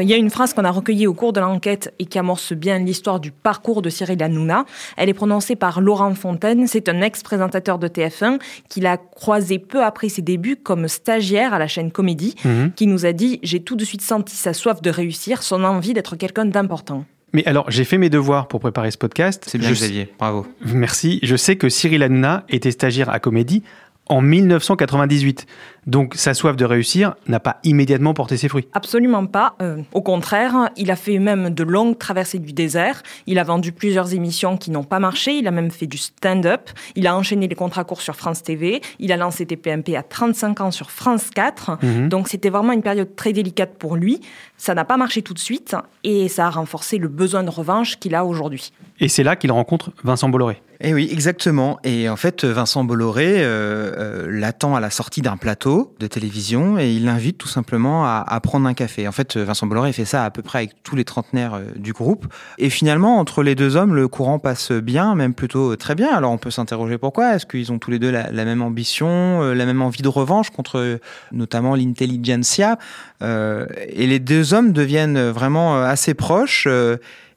Euh, 0.00 0.02
il 0.02 0.08
y 0.08 0.14
a 0.14 0.16
une 0.16 0.30
phrase 0.30 0.54
qu'on 0.54 0.64
a 0.64 0.70
recueillie 0.70 1.06
au 1.06 1.14
cours 1.14 1.32
de 1.32 1.40
l'enquête 1.40 1.92
et 1.98 2.06
qui 2.06 2.18
amorce 2.18 2.52
bien 2.52 2.78
l'histoire 2.78 3.20
du 3.20 3.30
parcours 3.30 3.82
de 3.82 3.90
Cyril 3.90 4.22
Hanouna. 4.22 4.64
Elle 4.96 5.08
est 5.08 5.14
prononcée 5.14 5.56
par 5.56 5.80
Laurent 5.80 6.14
Fontaine. 6.14 6.66
C'est 6.66 6.88
un 6.88 7.00
ex-présentateur 7.02 7.78
de 7.78 7.88
TF1 7.88 8.38
qu'il 8.68 8.86
a 8.86 8.96
croisé 8.96 9.58
peu 9.58 9.84
après 9.84 10.08
ses 10.08 10.22
débuts 10.22 10.56
comme 10.56 10.88
stagiaire 10.88 11.54
à 11.54 11.58
la 11.58 11.66
chaîne 11.68 11.90
Comédie, 11.92 12.34
Mhm. 12.44 12.72
qui 12.74 12.86
nous 12.86 13.06
a 13.06 13.12
dit 13.12 13.38
J'ai 13.42 13.60
tout 13.60 13.76
de 13.76 13.84
suite 13.84 14.02
senti 14.02 14.34
sa 14.36 14.52
soif 14.52 14.80
de 14.82 14.90
réussir, 14.90 15.42
son 15.42 15.64
envie 15.64 15.92
d'être 15.92 16.16
quelqu'un 16.16 16.44
d'important. 16.46 17.04
Mais 17.32 17.46
alors, 17.46 17.70
j'ai 17.70 17.84
fait 17.84 17.96
mes 17.98 18.10
devoirs 18.10 18.48
pour 18.48 18.58
préparer 18.58 18.90
ce 18.90 18.98
podcast. 18.98 19.44
C'est 19.46 19.58
bien, 19.58 19.68
Je- 19.68 19.74
Xavier. 19.74 20.12
Bravo. 20.18 20.46
Merci. 20.74 21.20
Je 21.22 21.36
sais 21.36 21.54
que 21.56 21.68
Cyril 21.68 22.02
Hanouna 22.02 22.44
était 22.48 22.72
stagiaire 22.72 23.08
à 23.08 23.20
Comédie 23.20 23.62
en 24.06 24.20
1998. 24.20 25.46
Donc, 25.86 26.14
sa 26.14 26.34
soif 26.34 26.56
de 26.56 26.64
réussir 26.64 27.14
n'a 27.26 27.40
pas 27.40 27.58
immédiatement 27.64 28.12
porté 28.12 28.36
ses 28.36 28.48
fruits. 28.48 28.66
Absolument 28.74 29.24
pas. 29.26 29.54
Euh, 29.62 29.78
au 29.92 30.02
contraire, 30.02 30.68
il 30.76 30.90
a 30.90 30.96
fait 30.96 31.18
même 31.18 31.50
de 31.50 31.62
longues 31.62 31.96
traversées 31.96 32.38
du 32.38 32.52
désert. 32.52 33.02
Il 33.26 33.38
a 33.38 33.44
vendu 33.44 33.72
plusieurs 33.72 34.12
émissions 34.12 34.56
qui 34.56 34.70
n'ont 34.70 34.84
pas 34.84 34.98
marché. 34.98 35.32
Il 35.32 35.46
a 35.46 35.50
même 35.50 35.70
fait 35.70 35.86
du 35.86 35.96
stand-up. 35.96 36.70
Il 36.96 37.06
a 37.06 37.16
enchaîné 37.16 37.48
les 37.48 37.54
contrats 37.54 37.84
courts 37.84 38.02
sur 38.02 38.16
France 38.16 38.42
TV. 38.42 38.82
Il 38.98 39.12
a 39.12 39.16
lancé 39.16 39.46
TPMP 39.46 39.96
à 39.96 40.02
35 40.02 40.60
ans 40.60 40.70
sur 40.70 40.90
France 40.90 41.30
4. 41.30 41.78
Mhm. 41.82 42.08
Donc 42.08 42.28
c'était 42.28 42.50
vraiment 42.50 42.72
une 42.72 42.82
période 42.82 43.14
très 43.16 43.32
délicate 43.32 43.74
pour 43.78 43.96
lui. 43.96 44.20
Ça 44.58 44.74
n'a 44.74 44.84
pas 44.84 44.96
marché 44.96 45.22
tout 45.22 45.34
de 45.34 45.38
suite 45.38 45.76
et 46.04 46.28
ça 46.28 46.46
a 46.46 46.50
renforcé 46.50 46.98
le 46.98 47.08
besoin 47.08 47.42
de 47.42 47.50
revanche 47.50 47.98
qu'il 47.98 48.14
a 48.14 48.24
aujourd'hui. 48.24 48.72
Et 48.98 49.08
c'est 49.08 49.22
là 49.22 49.36
qu'il 49.36 49.50
rencontre 49.52 49.92
Vincent 50.04 50.28
Bolloré. 50.28 50.60
Eh 50.82 50.94
oui, 50.94 51.10
exactement. 51.12 51.78
Et 51.84 52.08
en 52.08 52.16
fait, 52.16 52.46
Vincent 52.46 52.84
Bolloré 52.84 53.42
euh, 53.42 53.92
euh, 53.98 54.26
l'attend 54.30 54.74
à 54.74 54.80
la 54.80 54.88
sortie 54.88 55.20
d'un 55.20 55.36
plateau 55.36 55.94
de 56.00 56.06
télévision 56.06 56.78
et 56.78 56.90
il 56.90 57.04
l'invite 57.04 57.36
tout 57.36 57.48
simplement 57.48 58.06
à, 58.06 58.40
prendre 58.42 58.66
un 58.66 58.72
café. 58.72 59.06
En 59.06 59.12
fait, 59.12 59.36
Vincent 59.36 59.66
Bolloré 59.66 59.92
fait 59.92 60.06
ça 60.06 60.24
à 60.24 60.30
peu 60.30 60.40
près 60.40 60.60
avec 60.60 60.82
tous 60.82 60.96
les 60.96 61.04
trentenaires 61.04 61.52
euh, 61.52 61.64
du 61.76 61.92
groupe. 61.92 62.32
Et 62.56 62.70
finalement, 62.70 63.18
entre 63.18 63.42
les 63.42 63.54
deux 63.54 63.76
hommes, 63.76 63.94
le 63.94 64.08
courant 64.08 64.38
passe 64.38 64.72
bien, 64.72 65.14
même 65.14 65.34
plutôt 65.34 65.76
très 65.76 65.94
bien. 65.94 66.14
Alors 66.14 66.32
on 66.32 66.38
peut 66.38 66.50
s'interroger 66.50 66.96
pourquoi. 66.96 67.34
Est-ce 67.34 67.44
qu'ils 67.44 67.70
ont 67.72 67.78
tous 67.78 67.90
les 67.90 67.98
deux 67.98 68.10
la, 68.10 68.30
la 68.30 68.46
même 68.46 68.62
ambition, 68.62 69.42
euh, 69.42 69.52
la 69.52 69.66
même 69.66 69.82
envie 69.82 70.02
de 70.02 70.08
revanche 70.08 70.48
contre 70.48 70.98
notamment 71.30 71.74
l'intelligentsia 71.74 72.78
Euh, 73.22 73.66
Et 73.88 74.06
les 74.06 74.18
deux 74.18 74.54
hommes 74.54 74.72
deviennent 74.72 75.28
vraiment 75.28 75.82
assez 75.82 76.14
proches. 76.14 76.66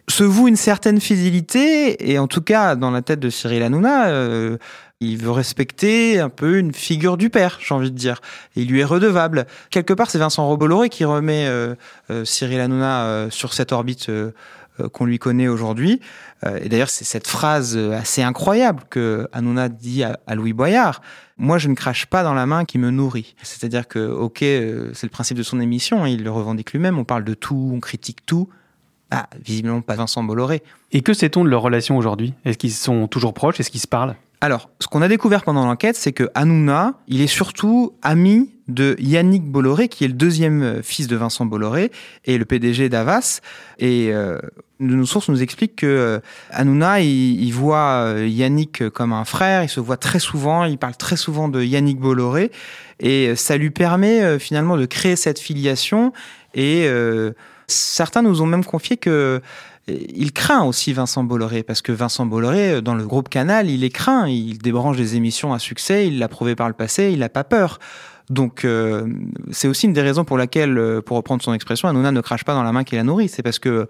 Se 0.10 0.24
voue 0.24 0.48
une 0.48 0.56
certaine 0.56 1.00
fidélité, 1.00 2.12
et 2.12 2.20
en 2.20 2.28
tout 2.28 2.42
cas, 2.42 2.76
dans 2.76 2.92
la 2.92 3.02
tête 3.02 3.20
de 3.20 3.30
Cyril 3.30 3.64
Hanouna, 3.64 4.08
euh, 4.08 4.58
il 5.00 5.18
veut 5.18 5.32
respecter 5.32 6.20
un 6.20 6.30
peu 6.30 6.58
une 6.58 6.74
figure 6.74 7.18
du 7.18 7.30
père, 7.30 7.60
j'ai 7.62 7.74
envie 7.74 7.92
de 7.92 7.98
dire. 7.98 8.22
Il 8.56 8.68
lui 8.68 8.80
est 8.80 8.86
redevable. 8.86 9.46
Quelque 9.70 9.94
part, 9.94 10.10
c'est 10.10 10.18
Vincent 10.20 10.48
Robolloré 10.48 10.90
qui 10.90 11.06
remet 11.06 11.46
euh, 11.48 11.76
euh, 12.10 12.26
Cyril 12.26 12.60
Hanouna 12.60 13.06
euh, 13.06 13.30
sur 13.30 13.54
cette 13.54 13.72
orbite 13.72 14.10
euh, 14.10 14.32
qu'on 14.92 15.06
lui 15.06 15.20
connaît 15.20 15.48
aujourd'hui. 15.48 16.00
Et 16.60 16.68
d'ailleurs, 16.68 16.90
c'est 16.90 17.06
cette 17.06 17.28
phrase 17.28 17.78
assez 17.78 18.24
incroyable 18.24 18.84
que 18.90 19.28
Hanouna 19.32 19.70
dit 19.70 20.04
à, 20.04 20.20
à 20.26 20.36
Louis 20.36 20.52
Boyard. 20.52 21.02
Moi, 21.38 21.58
je 21.60 21.70
ne 21.70 21.76
crache 21.76 22.08
pas 22.08 22.24
dans 22.24 22.34
la 22.34 22.48
main 22.48 22.66
qui 22.66 22.80
me 22.80 22.90
nourrit. 22.90 23.36
C'est-à-dire 23.44 23.88
que, 23.88 24.00
ok, 24.00 24.40
c'est 24.40 25.04
le 25.04 25.10
principe 25.10 25.38
de 25.38 25.44
son 25.44 25.62
émission, 25.62 26.04
hein, 26.04 26.10
il 26.10 26.24
le 26.24 26.32
revendique 26.32 26.74
lui-même, 26.74 26.98
on 26.98 27.06
parle 27.06 27.24
de 27.24 27.36
tout, 27.36 27.72
on 27.74 27.80
critique 27.80 28.26
tout. 28.26 28.50
Ah, 29.12 29.28
visiblement 29.44 29.82
pas 29.82 29.96
Vincent 29.96 30.24
Bolloré. 30.24 30.64
Et 30.92 31.02
que 31.02 31.14
sait-on 31.14 31.44
de 31.44 31.50
leur 31.50 31.62
relation 31.62 31.98
aujourd'hui? 31.98 32.34
Est-ce 32.46 32.58
qu'ils 32.58 32.72
sont 32.72 33.08
toujours 33.08 33.34
proches? 33.34 33.60
Est-ce 33.60 33.70
qu'ils 33.70 33.82
se 33.82 33.88
parlent? 33.88 34.16
Alors, 34.42 34.70
ce 34.80 34.88
qu'on 34.88 35.02
a 35.02 35.08
découvert 35.08 35.44
pendant 35.44 35.66
l'enquête, 35.66 35.96
c'est 35.96 36.12
que 36.12 36.30
Hanouna, 36.36 36.96
il 37.08 37.22
est 37.22 37.28
surtout 37.28 37.94
ami 38.02 38.50
de 38.68 38.96
Yannick 39.00 39.44
Bolloré, 39.44 39.88
qui 39.88 40.04
est 40.04 40.08
le 40.08 40.14
deuxième 40.14 40.62
euh, 40.62 40.82
fils 40.82 41.08
de 41.08 41.16
Vincent 41.16 41.46
Bolloré 41.46 41.92
et 42.26 42.38
le 42.38 42.44
PDG 42.44 42.90
d'Avas. 42.90 43.40
Et 43.80 44.10
euh, 44.12 44.40
nos 44.80 45.06
sources 45.06 45.30
nous 45.30 45.42
expliquent 45.42 45.78
que 45.78 45.86
euh, 45.86 46.20
Hanouna, 46.50 47.00
il, 47.00 47.42
il 47.42 47.52
voit 47.52 48.04
euh, 48.06 48.28
Yannick 48.28 48.90
comme 48.90 49.14
un 49.14 49.26
frère, 49.26 49.64
il 49.64 49.70
se 49.70 49.80
voit 49.80 49.98
très 49.98 50.20
souvent, 50.20 50.66
il 50.66 50.78
parle 50.78 50.98
très 50.98 51.18
souvent 51.18 51.48
de 51.48 51.64
Yannick 51.64 52.00
Bolloré, 52.00 52.52
et 53.00 53.36
ça 53.36 53.58
lui 53.58 53.70
permet 53.70 54.22
euh, 54.22 54.40
finalement 54.40 54.76
de 54.76 54.86
créer 54.86 55.16
cette 55.16 55.40
filiation. 55.40 56.12
Et 56.54 56.84
euh, 56.86 57.32
certains 57.74 58.22
nous 58.22 58.42
ont 58.42 58.46
même 58.46 58.66
confié 58.66 58.98
que 58.98 59.42
il 59.88 60.32
craint 60.32 60.64
aussi 60.64 60.94
Vincent 60.94 61.26
Bolloré, 61.26 61.62
parce 61.62 61.82
que 61.82 61.92
Vincent 61.92 62.26
Bolloré, 62.26 62.82
dans 62.82 62.96
le 62.96 63.06
groupe 63.06 63.28
Canal, 63.28 63.70
il 63.70 63.84
est 63.84 63.90
craint, 63.90 64.30
il 64.30 64.58
débranche 64.58 64.96
des 64.96 65.18
émissions 65.18 65.54
à 65.54 65.60
succès, 65.60 66.08
il 66.08 66.20
l'a 66.20 66.30
prouvé 66.30 66.56
par 66.56 66.70
le 66.70 66.74
passé, 66.74 67.12
il 67.12 67.20
n'a 67.20 67.28
pas 67.28 67.44
peur. 67.44 67.80
Donc 68.30 68.64
euh, 68.64 69.06
c'est 69.52 69.68
aussi 69.68 69.88
une 69.88 69.94
des 69.94 70.02
raisons 70.02 70.24
pour 70.24 70.38
laquelle, 70.38 70.78
euh, 70.78 71.02
pour 71.02 71.18
reprendre 71.18 71.44
son 71.44 71.54
expression, 71.54 71.90
Hanouna 71.90 72.12
ne 72.12 72.22
crache 72.22 72.46
pas 72.46 72.54
dans 72.54 72.64
la 72.64 72.72
main 72.72 72.86
qui 72.86 72.96
la 72.96 73.04
nourrit. 73.04 73.28
C'est 73.28 73.44
parce 73.44 73.60
que 73.60 73.90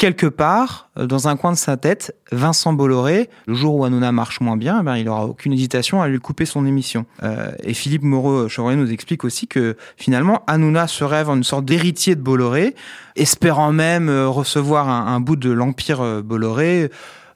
quelque 0.00 0.26
part, 0.26 0.88
euh, 0.96 1.06
dans 1.06 1.28
un 1.28 1.36
coin 1.36 1.52
de 1.52 1.58
sa 1.58 1.76
tête, 1.76 2.16
Vincent 2.32 2.72
Bolloré, 2.72 3.28
le 3.46 3.52
jour 3.52 3.74
où 3.74 3.84
Hanouna 3.84 4.12
marche 4.12 4.40
moins 4.40 4.56
bien, 4.56 4.78
eh 4.80 4.82
ben, 4.82 4.96
il 4.96 5.06
aura 5.10 5.26
aucune 5.26 5.52
hésitation 5.52 6.00
à 6.00 6.08
lui 6.08 6.18
couper 6.18 6.46
son 6.46 6.64
émission. 6.64 7.04
Euh, 7.22 7.52
et 7.62 7.74
Philippe 7.74 8.02
Moreau-Chevrolet 8.02 8.76
nous 8.76 8.90
explique 8.90 9.24
aussi 9.24 9.46
que 9.46 9.76
finalement, 9.98 10.42
Hanouna 10.46 10.88
se 10.88 11.04
rêve 11.04 11.28
en 11.28 11.36
une 11.36 11.44
sorte 11.44 11.66
d'héritier 11.66 12.14
de 12.14 12.22
Bolloré, 12.22 12.74
espérant 13.14 13.72
même 13.72 14.08
euh, 14.08 14.26
recevoir 14.26 14.88
un, 14.88 15.14
un 15.14 15.20
bout 15.20 15.36
de 15.36 15.50
l'empire 15.50 16.22
Bolloré, 16.22 16.90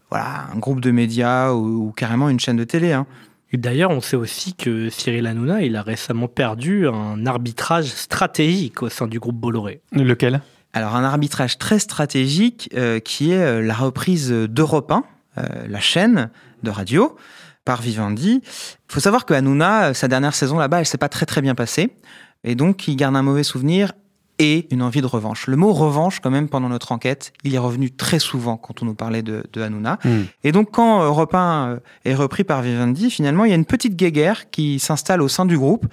voilà, 0.08 0.46
un 0.50 0.58
groupe 0.58 0.80
de 0.80 0.90
médias 0.90 1.52
ou, 1.52 1.88
ou 1.88 1.92
carrément 1.92 2.30
une 2.30 2.40
chaîne 2.40 2.56
de 2.56 2.64
télé. 2.64 2.92
Hein. 2.92 3.04
Et 3.52 3.58
D'ailleurs, 3.58 3.90
on 3.90 4.00
sait 4.00 4.16
aussi 4.16 4.54
que 4.54 4.88
Cyril 4.88 5.26
Hanouna, 5.26 5.60
il 5.60 5.76
a 5.76 5.82
récemment 5.82 6.28
perdu 6.28 6.88
un 6.88 7.26
arbitrage 7.26 7.88
stratégique 7.88 8.82
au 8.82 8.88
sein 8.88 9.06
du 9.06 9.20
groupe 9.20 9.36
Bolloré. 9.36 9.82
Lequel? 9.92 10.40
Alors 10.74 10.96
un 10.96 11.04
arbitrage 11.04 11.56
très 11.56 11.78
stratégique 11.78 12.68
euh, 12.74 12.98
qui 12.98 13.30
est 13.30 13.38
euh, 13.38 13.62
la 13.62 13.74
reprise 13.74 14.30
d'Europe 14.30 14.90
1, 14.90 15.04
euh, 15.38 15.42
la 15.68 15.78
chaîne 15.78 16.30
de 16.64 16.70
radio, 16.70 17.16
par 17.64 17.80
Vivendi. 17.80 18.42
Il 18.44 18.92
faut 18.92 19.00
savoir 19.00 19.24
que 19.24 19.34
Hanouna, 19.34 19.90
euh, 19.90 19.94
sa 19.94 20.08
dernière 20.08 20.34
saison 20.34 20.58
là-bas, 20.58 20.80
elle 20.80 20.86
s'est 20.86 20.98
pas 20.98 21.08
très 21.08 21.26
très 21.26 21.42
bien 21.42 21.54
passée. 21.54 21.96
Et 22.42 22.56
donc, 22.56 22.88
il 22.88 22.96
garde 22.96 23.14
un 23.14 23.22
mauvais 23.22 23.44
souvenir 23.44 23.92
et 24.38 24.66
une 24.70 24.82
envie 24.82 25.00
de 25.00 25.06
revanche. 25.06 25.46
Le 25.46 25.56
mot 25.56 25.72
revanche, 25.72 26.20
quand 26.20 26.30
même, 26.30 26.48
pendant 26.48 26.68
notre 26.68 26.92
enquête, 26.92 27.32
il 27.44 27.54
est 27.54 27.58
revenu 27.58 27.90
très 27.90 28.18
souvent 28.18 28.56
quand 28.56 28.82
on 28.82 28.86
nous 28.86 28.94
parlait 28.94 29.22
de, 29.22 29.44
de 29.52 29.62
Hanouna. 29.62 29.98
Hmm. 30.04 30.22
Et 30.42 30.52
donc, 30.52 30.70
quand 30.72 31.02
Europe 31.04 31.34
1 31.34 31.68
euh, 31.68 31.78
est 32.04 32.14
repris 32.14 32.44
par 32.44 32.62
Vivendi, 32.62 33.10
finalement, 33.10 33.44
il 33.44 33.50
y 33.50 33.52
a 33.52 33.56
une 33.56 33.64
petite 33.64 33.96
guéguerre 33.96 34.50
qui 34.50 34.78
s'installe 34.78 35.22
au 35.22 35.28
sein 35.28 35.46
du 35.46 35.56
groupe 35.56 35.86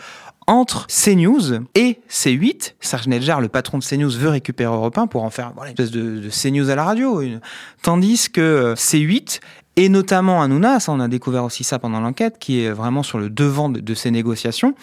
entre 0.47 0.87
CNews 0.87 1.65
et 1.75 1.99
C8. 2.09 2.73
Serge 2.79 3.07
Nedjar, 3.07 3.41
le 3.41 3.47
patron 3.47 3.77
de 3.77 3.83
CNews, 3.83 4.09
veut 4.09 4.29
récupérer 4.29 4.73
Europe 4.73 4.97
1 4.97 5.07
pour 5.07 5.23
en 5.23 5.29
faire 5.29 5.51
voilà, 5.55 5.71
une 5.71 5.73
espèce 5.73 5.91
de, 5.91 6.19
de 6.19 6.29
CNews 6.29 6.69
à 6.69 6.75
la 6.75 6.83
radio. 6.83 7.21
Une... 7.21 7.41
Tandis 7.83 8.29
que 8.31 8.41
euh, 8.41 8.75
C8 8.75 9.39
et 9.77 9.87
notamment 9.87 10.41
Hanouna, 10.41 10.79
ça 10.79 10.91
on 10.91 10.99
a 10.99 11.07
découvert 11.07 11.45
aussi 11.45 11.63
ça 11.63 11.79
pendant 11.79 12.01
l'enquête, 12.01 12.37
qui 12.39 12.61
est 12.61 12.71
vraiment 12.71 13.03
sur 13.03 13.19
le 13.19 13.29
devant 13.29 13.69
de, 13.69 13.79
de 13.79 13.93
ces 13.93 14.11
négociations, 14.11 14.75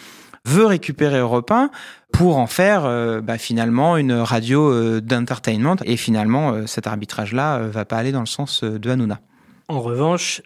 veut 0.45 0.65
récupérer 0.65 1.19
Europe 1.19 1.51
1 1.51 1.69
pour 2.11 2.37
en 2.37 2.47
faire 2.47 2.85
euh, 2.85 3.21
bah, 3.21 3.37
finalement 3.37 3.97
une 3.97 4.13
radio 4.13 4.71
euh, 4.71 5.01
d'entertainment. 5.01 5.77
Et 5.85 5.97
finalement, 5.97 6.51
euh, 6.51 6.65
cet 6.65 6.87
arbitrage-là 6.87 7.57
euh, 7.57 7.69
va 7.69 7.85
pas 7.85 7.97
aller 7.97 8.11
dans 8.11 8.19
le 8.19 8.25
sens 8.25 8.63
euh, 8.63 8.79
de 8.79 8.89
Hanouna. 8.89 9.19
En 9.67 9.79
revanche, 9.81 10.41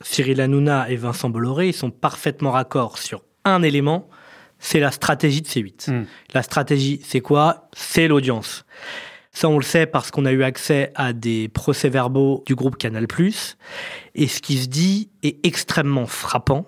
Cyril 0.00 0.40
Hanouna 0.40 0.88
et 0.90 0.96
Vincent 0.96 1.28
Bolloré, 1.28 1.68
ils 1.68 1.74
sont 1.74 1.90
parfaitement 1.90 2.52
raccords 2.52 2.98
sur 2.98 3.22
un 3.44 3.62
élément, 3.62 4.08
c'est 4.58 4.80
la 4.80 4.90
stratégie 4.90 5.42
de 5.42 5.46
C8. 5.46 5.90
Hmm. 5.90 6.04
La 6.34 6.42
stratégie, 6.42 7.00
c'est 7.04 7.20
quoi? 7.20 7.68
C'est 7.72 8.08
l'audience. 8.08 8.64
Ça, 9.32 9.48
on 9.48 9.58
le 9.58 9.64
sait 9.64 9.86
parce 9.86 10.10
qu'on 10.10 10.24
a 10.24 10.32
eu 10.32 10.42
accès 10.42 10.92
à 10.94 11.12
des 11.12 11.48
procès-verbaux 11.48 12.42
du 12.46 12.54
groupe 12.54 12.76
Canal+. 12.76 13.06
Et 14.14 14.26
ce 14.26 14.40
qui 14.40 14.58
se 14.58 14.66
dit 14.66 15.10
est 15.22 15.44
extrêmement 15.46 16.06
frappant. 16.06 16.66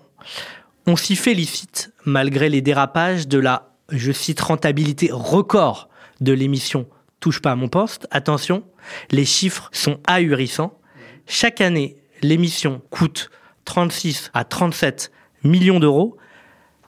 On 0.87 0.97
s'y 0.97 1.17
félicite 1.17 1.93
malgré 2.05 2.49
les 2.49 2.63
dérapages 2.63 3.27
de 3.27 3.39
la, 3.39 3.70
je 3.91 4.13
cite, 4.13 4.41
rentabilité 4.41 5.11
record 5.13 5.89
de 6.21 6.33
l'émission 6.33 6.87
Touche 7.21 7.43
pas 7.43 7.53
à 7.53 7.57
mon 7.57 7.69
poste. 7.69 8.09
Attention, 8.11 8.65
les 9.11 9.27
chiffres 9.27 9.69
sont 9.73 10.01
ahurissants. 10.07 10.79
Chaque 11.27 11.61
année, 11.61 11.99
l'émission 12.23 12.81
coûte 12.89 13.31
36 13.67 14.31
à 14.33 14.45
37 14.45 15.13
millions 15.45 15.81
d'euros. 15.81 16.17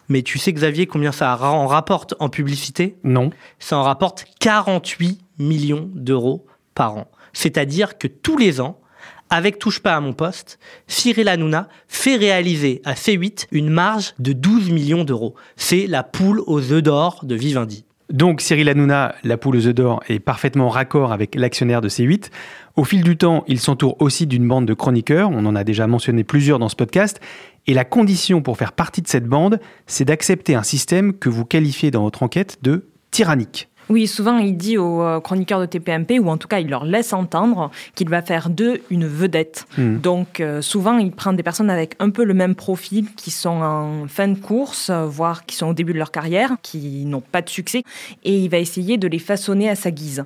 Mais 0.08 0.22
tu 0.22 0.38
sais, 0.38 0.52
Xavier, 0.52 0.86
combien 0.86 1.12
ça 1.12 1.38
en 1.38 1.66
rapporte 1.66 2.14
en 2.18 2.30
publicité? 2.30 2.96
Non. 3.04 3.30
Ça 3.58 3.76
en 3.76 3.82
rapporte 3.82 4.24
48 4.40 5.20
millions 5.38 5.90
d'euros 5.92 6.46
par 6.74 6.96
an. 6.96 7.10
C'est-à-dire 7.34 7.98
que 7.98 8.08
tous 8.08 8.38
les 8.38 8.60
ans, 8.60 8.80
avec 9.32 9.58
Touche 9.58 9.80
pas 9.80 9.96
à 9.96 10.00
mon 10.00 10.12
poste, 10.12 10.58
Cyril 10.86 11.26
Hanouna 11.26 11.68
fait 11.88 12.16
réaliser 12.16 12.82
à 12.84 12.92
C8 12.92 13.46
une 13.50 13.70
marge 13.70 14.12
de 14.18 14.34
12 14.34 14.70
millions 14.70 15.04
d'euros. 15.04 15.34
C'est 15.56 15.86
la 15.86 16.02
poule 16.02 16.42
aux 16.46 16.70
œufs 16.70 16.82
d'or 16.82 17.24
de 17.24 17.34
Vivendi. 17.34 17.86
Donc 18.10 18.42
Cyril 18.42 18.68
Hanouna, 18.68 19.14
la 19.24 19.38
poule 19.38 19.56
aux 19.56 19.66
œufs 19.66 19.74
d'or, 19.74 20.02
est 20.06 20.18
parfaitement 20.18 20.68
raccord 20.68 21.12
avec 21.12 21.34
l'actionnaire 21.34 21.80
de 21.80 21.88
C8. 21.88 22.28
Au 22.76 22.84
fil 22.84 23.02
du 23.02 23.16
temps, 23.16 23.42
il 23.48 23.58
s'entoure 23.58 23.96
aussi 24.02 24.26
d'une 24.26 24.46
bande 24.46 24.66
de 24.66 24.74
chroniqueurs, 24.74 25.30
on 25.30 25.46
en 25.46 25.56
a 25.56 25.64
déjà 25.64 25.86
mentionné 25.86 26.24
plusieurs 26.24 26.58
dans 26.58 26.68
ce 26.68 26.76
podcast, 26.76 27.18
et 27.66 27.72
la 27.72 27.86
condition 27.86 28.42
pour 28.42 28.58
faire 28.58 28.72
partie 28.72 29.00
de 29.00 29.08
cette 29.08 29.26
bande, 29.26 29.60
c'est 29.86 30.04
d'accepter 30.04 30.54
un 30.54 30.62
système 30.62 31.14
que 31.14 31.30
vous 31.30 31.46
qualifiez 31.46 31.90
dans 31.90 32.02
votre 32.02 32.22
enquête 32.22 32.58
de 32.60 32.84
tyrannique. 33.10 33.70
Oui, 33.88 34.06
souvent 34.06 34.38
il 34.38 34.56
dit 34.56 34.78
aux 34.78 35.02
euh, 35.02 35.20
chroniqueurs 35.20 35.60
de 35.60 35.66
TPMP, 35.66 36.18
ou 36.18 36.28
en 36.28 36.36
tout 36.36 36.48
cas 36.48 36.60
il 36.60 36.68
leur 36.68 36.84
laisse 36.84 37.12
entendre 37.12 37.70
qu'il 37.94 38.08
va 38.08 38.22
faire 38.22 38.50
d'eux 38.50 38.80
une 38.90 39.06
vedette. 39.06 39.66
Hmm. 39.76 39.98
Donc 39.98 40.40
euh, 40.40 40.62
souvent 40.62 40.98
il 40.98 41.12
prend 41.12 41.32
des 41.32 41.42
personnes 41.42 41.70
avec 41.70 41.94
un 41.98 42.10
peu 42.10 42.24
le 42.24 42.34
même 42.34 42.54
profil, 42.54 43.06
qui 43.16 43.30
sont 43.30 43.62
en 43.62 44.06
fin 44.08 44.28
de 44.28 44.38
course, 44.38 44.90
euh, 44.90 45.06
voire 45.06 45.44
qui 45.46 45.56
sont 45.56 45.68
au 45.68 45.74
début 45.74 45.92
de 45.92 45.98
leur 45.98 46.10
carrière, 46.10 46.56
qui 46.62 47.04
n'ont 47.04 47.20
pas 47.20 47.42
de 47.42 47.48
succès, 47.48 47.82
et 48.24 48.38
il 48.38 48.48
va 48.48 48.58
essayer 48.58 48.98
de 48.98 49.08
les 49.08 49.18
façonner 49.18 49.68
à 49.68 49.74
sa 49.74 49.90
guise. 49.90 50.24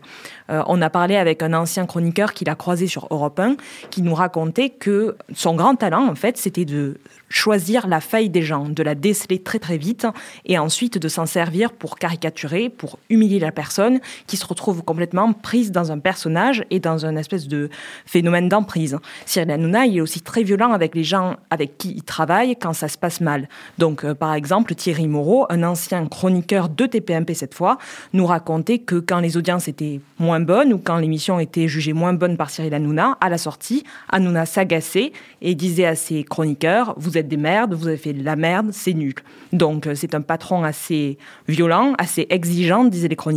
Euh, 0.51 0.63
on 0.67 0.81
a 0.83 0.91
parlé 0.91 1.17
avec 1.17 1.43
un 1.43 1.53
ancien 1.55 1.87
chroniqueur 1.87 2.33
qu'il 2.33 2.49
a 2.49 2.55
croisé 2.55 2.87
sur 2.87 3.09
Europe 3.11 3.39
1, 3.39 3.57
qui 3.91 4.03
nous 4.03 4.15
racontait 4.15 4.71
que 4.71 5.17
son 5.35 5.55
grand 5.55 5.77
talent, 5.77 6.07
en 6.07 6.15
fait, 6.15 6.37
c'était 6.37 6.65
de 6.65 6.99
choisir 7.29 7.89
la 7.89 8.01
faille 8.01 8.31
des 8.31 8.43
gens, 8.43 8.69
de 8.69 8.83
la 8.83 8.95
déceler 8.95 9.41
très 9.41 9.59
très 9.59 9.79
vite 9.79 10.07
et 10.45 10.59
ensuite 10.59 10.99
de 10.99 11.09
s'en 11.09 11.27
servir 11.27 11.73
pour 11.73 11.99
caricaturer, 11.99 12.69
pour 12.69 12.99
humilier 13.11 13.39
la 13.41 13.51
personne 13.57 13.99
qui 14.29 14.37
se 14.37 14.47
retrouve 14.47 14.85
complètement 14.85 15.33
prise 15.33 15.73
dans 15.73 15.91
un 15.91 15.99
personnage 15.99 16.65
et 16.71 16.79
dans 16.79 17.07
un 17.07 17.17
espèce 17.17 17.49
de 17.49 17.69
phénomène 18.05 18.49
d'emprise. 18.49 18.97
Cyril 19.25 19.51
Hanouna, 19.51 19.87
il 19.87 19.97
est 19.97 20.01
aussi 20.01 20.21
très 20.21 20.45
violent 20.45 20.73
avec 20.73 20.95
les 20.95 21.03
gens 21.03 21.37
avec 21.51 21.79
qui 21.79 21.91
il 21.97 22.05
travaille 22.05 22.55
quand 22.55 22.73
ça 22.73 22.87
se 22.87 22.99
passe 22.99 23.21
mal. 23.21 23.49
Donc 23.79 24.05
euh, 24.05 24.15
par 24.15 24.35
exemple, 24.35 24.75
Thierry 24.75 25.09
Moreau, 25.09 25.47
un 25.49 25.65
ancien 25.65 26.07
chroniqueur 26.07 26.69
de 26.69 26.87
TPMP 26.87 27.35
cette 27.35 27.55
fois, 27.55 27.79
nous 28.13 28.27
racontait 28.27 28.79
que 28.79 28.97
quand 28.97 29.21
les 29.21 29.37
audiences 29.37 29.67
étaient 29.67 30.01
moins 30.19 30.41
bonnes 30.41 30.73
ou 30.73 30.79
quand 30.79 30.99
l'émission 30.99 31.41
était 31.41 31.67
jugée 31.67 31.95
moins 31.95 32.13
bonne 32.13 32.37
par 32.37 32.51
Cyril 32.51 32.75
Hanouna, 32.75 33.17
à 33.21 33.29
la 33.29 33.39
sortie, 33.39 33.83
Hanouna 34.11 34.47
s'agaçait 34.47 35.13
et 35.41 35.55
disait 35.55 35.87
à 35.87 35.97
ses 35.97 36.23
chroniqueurs, 36.25 36.95
vous 36.99 37.17
êtes 37.17 37.29
des 37.29 37.39
merdes, 37.39 37.75
vous 37.75 37.89
avez 37.89 37.97
fait 37.97 38.13
de 38.13 38.23
la 38.23 38.37
merde, 38.37 38.69
c'est 38.73 38.93
nul. 38.93 39.15
Donc 39.53 39.87
euh, 39.87 39.95
c'est 39.95 40.15
un 40.15 40.21
patron 40.21 40.63
assez 40.63 41.17
violent, 41.49 41.95
assez 41.99 42.27
exigeant, 42.29 42.85
disaient 42.85 43.09
les 43.09 43.17
chroniqueurs. 43.17 43.36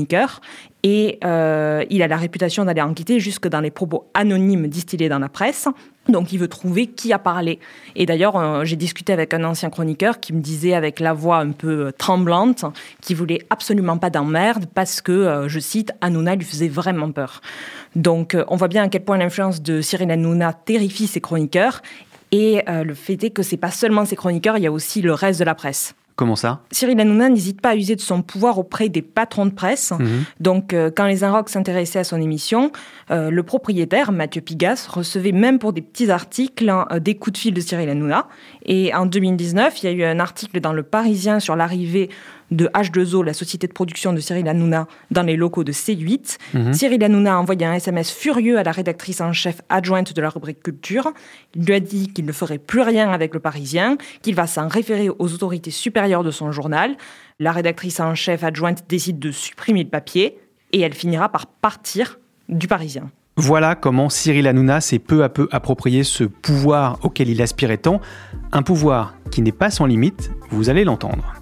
Et 0.83 1.19
euh, 1.25 1.83
il 1.89 2.01
a 2.01 2.07
la 2.07 2.15
réputation 2.15 2.63
d'aller 2.63 2.81
enquêter 2.81 3.19
jusque 3.19 3.47
dans 3.47 3.59
les 3.59 3.71
propos 3.71 4.05
anonymes 4.13 4.67
distillés 4.67 5.09
dans 5.09 5.19
la 5.19 5.27
presse. 5.27 5.67
Donc 6.07 6.31
il 6.31 6.39
veut 6.39 6.47
trouver 6.47 6.87
qui 6.87 7.11
a 7.11 7.19
parlé. 7.19 7.59
Et 7.95 8.05
d'ailleurs, 8.05 8.37
euh, 8.37 8.63
j'ai 8.63 8.77
discuté 8.77 9.11
avec 9.11 9.33
un 9.33 9.43
ancien 9.43 9.69
chroniqueur 9.69 10.19
qui 10.19 10.33
me 10.33 10.39
disait 10.39 10.73
avec 10.73 10.99
la 10.99 11.13
voix 11.13 11.37
un 11.37 11.51
peu 11.51 11.87
euh, 11.87 11.91
tremblante 11.91 12.63
qu'il 13.01 13.17
voulait 13.17 13.41
absolument 13.49 13.97
pas 13.97 14.09
d'emmerde 14.09 14.65
parce 14.73 15.01
que, 15.01 15.45
je 15.47 15.59
cite, 15.59 15.91
Hanouna 16.01 16.35
lui 16.35 16.45
faisait 16.45 16.69
vraiment 16.69 17.11
peur. 17.11 17.41
Donc 17.95 18.37
on 18.47 18.55
voit 18.55 18.67
bien 18.69 18.83
à 18.83 18.87
quel 18.87 19.03
point 19.03 19.17
l'influence 19.17 19.61
de 19.61 19.81
Cyril 19.81 20.09
Hanouna 20.11 20.53
terrifie 20.53 21.07
ses 21.07 21.21
chroniqueurs. 21.21 21.81
Et 22.31 22.63
le 22.67 22.93
fait 22.93 23.23
est 23.23 23.31
que 23.31 23.43
c'est 23.43 23.57
pas 23.57 23.71
seulement 23.71 24.05
ses 24.05 24.15
chroniqueurs, 24.15 24.57
il 24.57 24.63
y 24.63 24.67
a 24.67 24.71
aussi 24.71 25.01
le 25.01 25.13
reste 25.13 25.39
de 25.39 25.45
la 25.45 25.55
presse. 25.55 25.95
Comment 26.19 26.35
ça? 26.35 26.63
Cyril 26.69 26.99
Hanouna 26.99 27.29
n'hésite 27.29 27.61
pas 27.61 27.69
à 27.69 27.75
user 27.77 27.95
de 27.95 28.01
son 28.01 28.21
pouvoir 28.21 28.59
auprès 28.59 28.89
des 28.89 29.01
patrons 29.01 29.45
de 29.45 29.53
presse. 29.53 29.93
Mhm. 29.97 30.25
Donc, 30.41 30.73
euh, 30.73 30.91
quand 30.93 31.05
les 31.05 31.23
Inrocks 31.23 31.47
s'intéressaient 31.47 31.99
à 31.99 32.03
son 32.03 32.19
émission, 32.19 32.73
euh, 33.09 33.29
le 33.29 33.41
propriétaire, 33.41 34.11
Mathieu 34.11 34.41
Pigas, 34.41 34.89
recevait 34.91 35.31
même 35.31 35.59
pour 35.59 35.71
des 35.71 35.81
petits 35.81 36.11
articles 36.11 36.69
euh, 36.69 36.99
des 36.99 37.15
coups 37.15 37.35
de 37.35 37.37
fil 37.37 37.53
de 37.53 37.61
Cyril 37.61 37.87
Hanouna. 37.87 38.27
Et 38.65 38.93
en 38.93 39.05
2019, 39.05 39.81
il 39.81 39.85
y 39.85 39.87
a 39.87 39.91
eu 39.93 40.03
un 40.03 40.19
article 40.19 40.59
dans 40.59 40.73
Le 40.73 40.83
Parisien 40.83 41.39
sur 41.39 41.55
l'arrivée 41.55 42.09
de 42.51 42.67
H2O, 42.67 43.23
la 43.23 43.33
société 43.33 43.67
de 43.67 43.73
production 43.73 44.13
de 44.13 44.19
Cyril 44.19 44.47
Hanouna, 44.47 44.87
dans 45.11 45.23
les 45.23 45.35
locaux 45.35 45.63
de 45.63 45.71
C8. 45.71 46.37
Mhm. 46.53 46.73
Cyril 46.73 47.03
Hanouna 47.03 47.35
a 47.35 47.37
envoyé 47.37 47.65
un 47.65 47.73
SMS 47.73 48.11
furieux 48.11 48.57
à 48.57 48.63
la 48.63 48.71
rédactrice 48.71 49.21
en 49.21 49.33
chef 49.33 49.61
adjointe 49.69 50.13
de 50.13 50.21
la 50.21 50.29
rubrique 50.29 50.63
Culture. 50.63 51.11
Il 51.55 51.65
lui 51.65 51.73
a 51.73 51.79
dit 51.79 52.11
qu'il 52.11 52.25
ne 52.25 52.31
ferait 52.31 52.57
plus 52.57 52.81
rien 52.81 53.11
avec 53.11 53.33
Le 53.33 53.39
Parisien, 53.39 53.97
qu'il 54.21 54.35
va 54.35 54.47
s'en 54.47 54.67
référer 54.67 55.09
aux 55.09 55.33
autorités 55.33 55.71
supérieures 55.71 56.23
de 56.23 56.31
son 56.31 56.51
journal. 56.51 56.95
La 57.39 57.51
rédactrice 57.51 57.99
en 57.99 58.15
chef 58.15 58.43
adjointe 58.43 58.85
décide 58.89 59.19
de 59.19 59.31
supprimer 59.31 59.83
le 59.83 59.89
papier 59.89 60.37
et 60.71 60.81
elle 60.81 60.93
finira 60.93 61.29
par 61.29 61.47
partir 61.47 62.19
du 62.47 62.67
Parisien. 62.67 63.09
Voilà 63.37 63.75
comment 63.75 64.09
Cyril 64.09 64.47
Hanouna 64.47 64.81
s'est 64.81 64.99
peu 64.99 65.23
à 65.23 65.29
peu 65.29 65.47
approprié 65.51 66.03
ce 66.03 66.25
pouvoir 66.25 66.99
auquel 67.03 67.29
il 67.29 67.41
aspirait 67.41 67.77
tant, 67.77 68.01
un 68.51 68.63
pouvoir 68.63 69.15
qui 69.31 69.41
n'est 69.41 69.53
pas 69.53 69.69
sans 69.69 69.85
limite, 69.85 70.31
vous 70.49 70.69
allez 70.69 70.83
l'entendre. 70.83 71.38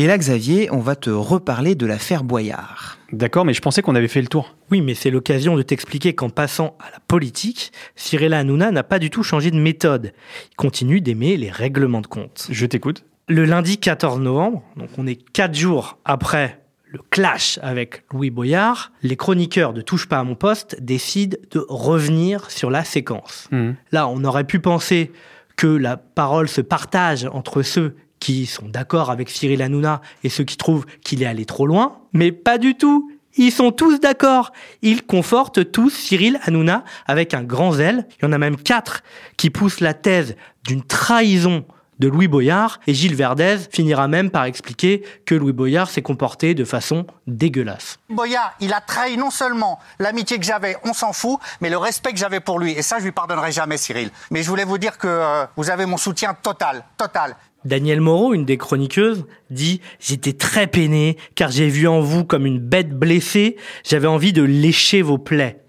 Et 0.00 0.06
là, 0.06 0.16
Xavier, 0.16 0.70
on 0.72 0.78
va 0.78 0.96
te 0.96 1.10
reparler 1.10 1.74
de 1.74 1.84
l'affaire 1.84 2.24
Boyard. 2.24 2.96
D'accord, 3.12 3.44
mais 3.44 3.52
je 3.52 3.60
pensais 3.60 3.82
qu'on 3.82 3.94
avait 3.94 4.08
fait 4.08 4.22
le 4.22 4.28
tour. 4.28 4.56
Oui, 4.70 4.80
mais 4.80 4.94
c'est 4.94 5.10
l'occasion 5.10 5.58
de 5.58 5.62
t'expliquer 5.62 6.14
qu'en 6.14 6.30
passant 6.30 6.74
à 6.80 6.90
la 6.90 7.00
politique, 7.00 7.70
Cyril 7.96 8.32
Hanouna 8.32 8.70
n'a 8.70 8.82
pas 8.82 8.98
du 8.98 9.10
tout 9.10 9.22
changé 9.22 9.50
de 9.50 9.58
méthode. 9.58 10.14
Il 10.52 10.56
continue 10.56 11.02
d'aimer 11.02 11.36
les 11.36 11.50
règlements 11.50 12.00
de 12.00 12.06
compte. 12.06 12.46
Je 12.48 12.64
t'écoute. 12.64 13.04
Le 13.28 13.44
lundi 13.44 13.76
14 13.76 14.20
novembre, 14.20 14.62
donc 14.78 14.88
on 14.96 15.06
est 15.06 15.16
quatre 15.16 15.54
jours 15.54 15.98
après 16.06 16.62
le 16.86 17.00
clash 17.10 17.58
avec 17.60 18.04
Louis 18.10 18.30
Boyard, 18.30 18.92
les 19.02 19.16
chroniqueurs 19.16 19.74
de 19.74 19.82
Touche 19.82 20.08
pas 20.08 20.20
à 20.20 20.24
mon 20.24 20.34
poste 20.34 20.78
décident 20.80 21.36
de 21.50 21.66
revenir 21.68 22.50
sur 22.50 22.70
la 22.70 22.84
séquence. 22.84 23.48
Mhm. 23.52 23.76
Là, 23.92 24.08
on 24.08 24.24
aurait 24.24 24.44
pu 24.44 24.60
penser 24.60 25.12
que 25.56 25.66
la 25.66 25.98
parole 25.98 26.48
se 26.48 26.62
partage 26.62 27.28
entre 27.30 27.60
ceux 27.60 27.96
qui 28.20 28.46
sont 28.46 28.68
d'accord 28.68 29.10
avec 29.10 29.30
Cyril 29.30 29.62
Hanouna 29.62 30.02
et 30.22 30.28
ceux 30.28 30.44
qui 30.44 30.56
trouvent 30.56 30.86
qu'il 31.02 31.22
est 31.22 31.26
allé 31.26 31.46
trop 31.46 31.66
loin, 31.66 31.98
mais 32.12 32.30
pas 32.32 32.58
du 32.58 32.76
tout. 32.76 33.10
Ils 33.36 33.52
sont 33.52 33.72
tous 33.72 34.00
d'accord. 34.00 34.52
Ils 34.82 35.02
confortent 35.02 35.70
tous 35.70 35.90
Cyril 35.90 36.38
Hanouna 36.44 36.84
avec 37.06 37.32
un 37.32 37.42
grand 37.42 37.72
zèle. 37.72 38.06
Il 38.18 38.24
y 38.24 38.28
en 38.28 38.32
a 38.32 38.38
même 38.38 38.56
quatre 38.56 39.02
qui 39.36 39.50
poussent 39.50 39.80
la 39.80 39.94
thèse 39.94 40.36
d'une 40.64 40.82
trahison 40.82 41.64
de 42.00 42.08
Louis 42.08 42.26
Boyard 42.26 42.80
et 42.86 42.94
Gilles 42.94 43.14
Verdez 43.14 43.58
finira 43.70 44.08
même 44.08 44.30
par 44.30 44.44
expliquer 44.44 45.04
que 45.26 45.34
Louis 45.34 45.52
Boyard 45.52 45.88
s'est 45.88 46.02
comporté 46.02 46.54
de 46.54 46.64
façon 46.64 47.06
dégueulasse. 47.26 47.98
Boyard, 48.08 48.54
il 48.60 48.72
a 48.72 48.80
trahi 48.80 49.16
non 49.16 49.30
seulement 49.30 49.78
l'amitié 49.98 50.38
que 50.38 50.44
j'avais, 50.44 50.76
on 50.84 50.94
s'en 50.94 51.12
fout, 51.12 51.38
mais 51.60 51.68
le 51.68 51.76
respect 51.76 52.12
que 52.12 52.18
j'avais 52.18 52.40
pour 52.40 52.58
lui. 52.58 52.72
Et 52.72 52.82
ça, 52.82 52.98
je 52.98 53.04
lui 53.04 53.12
pardonnerai 53.12 53.52
jamais, 53.52 53.76
Cyril. 53.76 54.10
Mais 54.30 54.42
je 54.42 54.48
voulais 54.48 54.64
vous 54.64 54.78
dire 54.78 54.96
que 54.96 55.06
euh, 55.06 55.44
vous 55.56 55.70
avez 55.70 55.84
mon 55.84 55.98
soutien 55.98 56.34
total, 56.34 56.84
total. 56.96 57.36
Danielle 57.66 58.00
Moreau, 58.00 58.32
une 58.32 58.46
des 58.46 58.56
chroniqueuses, 58.56 59.26
dit 59.50 59.82
J'étais 60.00 60.32
très 60.32 60.66
peiné 60.66 61.18
car 61.34 61.50
j'ai 61.50 61.68
vu 61.68 61.86
en 61.86 62.00
vous 62.00 62.24
comme 62.24 62.46
une 62.46 62.58
bête 62.58 62.98
blessée, 62.98 63.56
j'avais 63.84 64.08
envie 64.08 64.32
de 64.32 64.42
lécher 64.42 65.02
vos 65.02 65.18
plaies. 65.18 65.62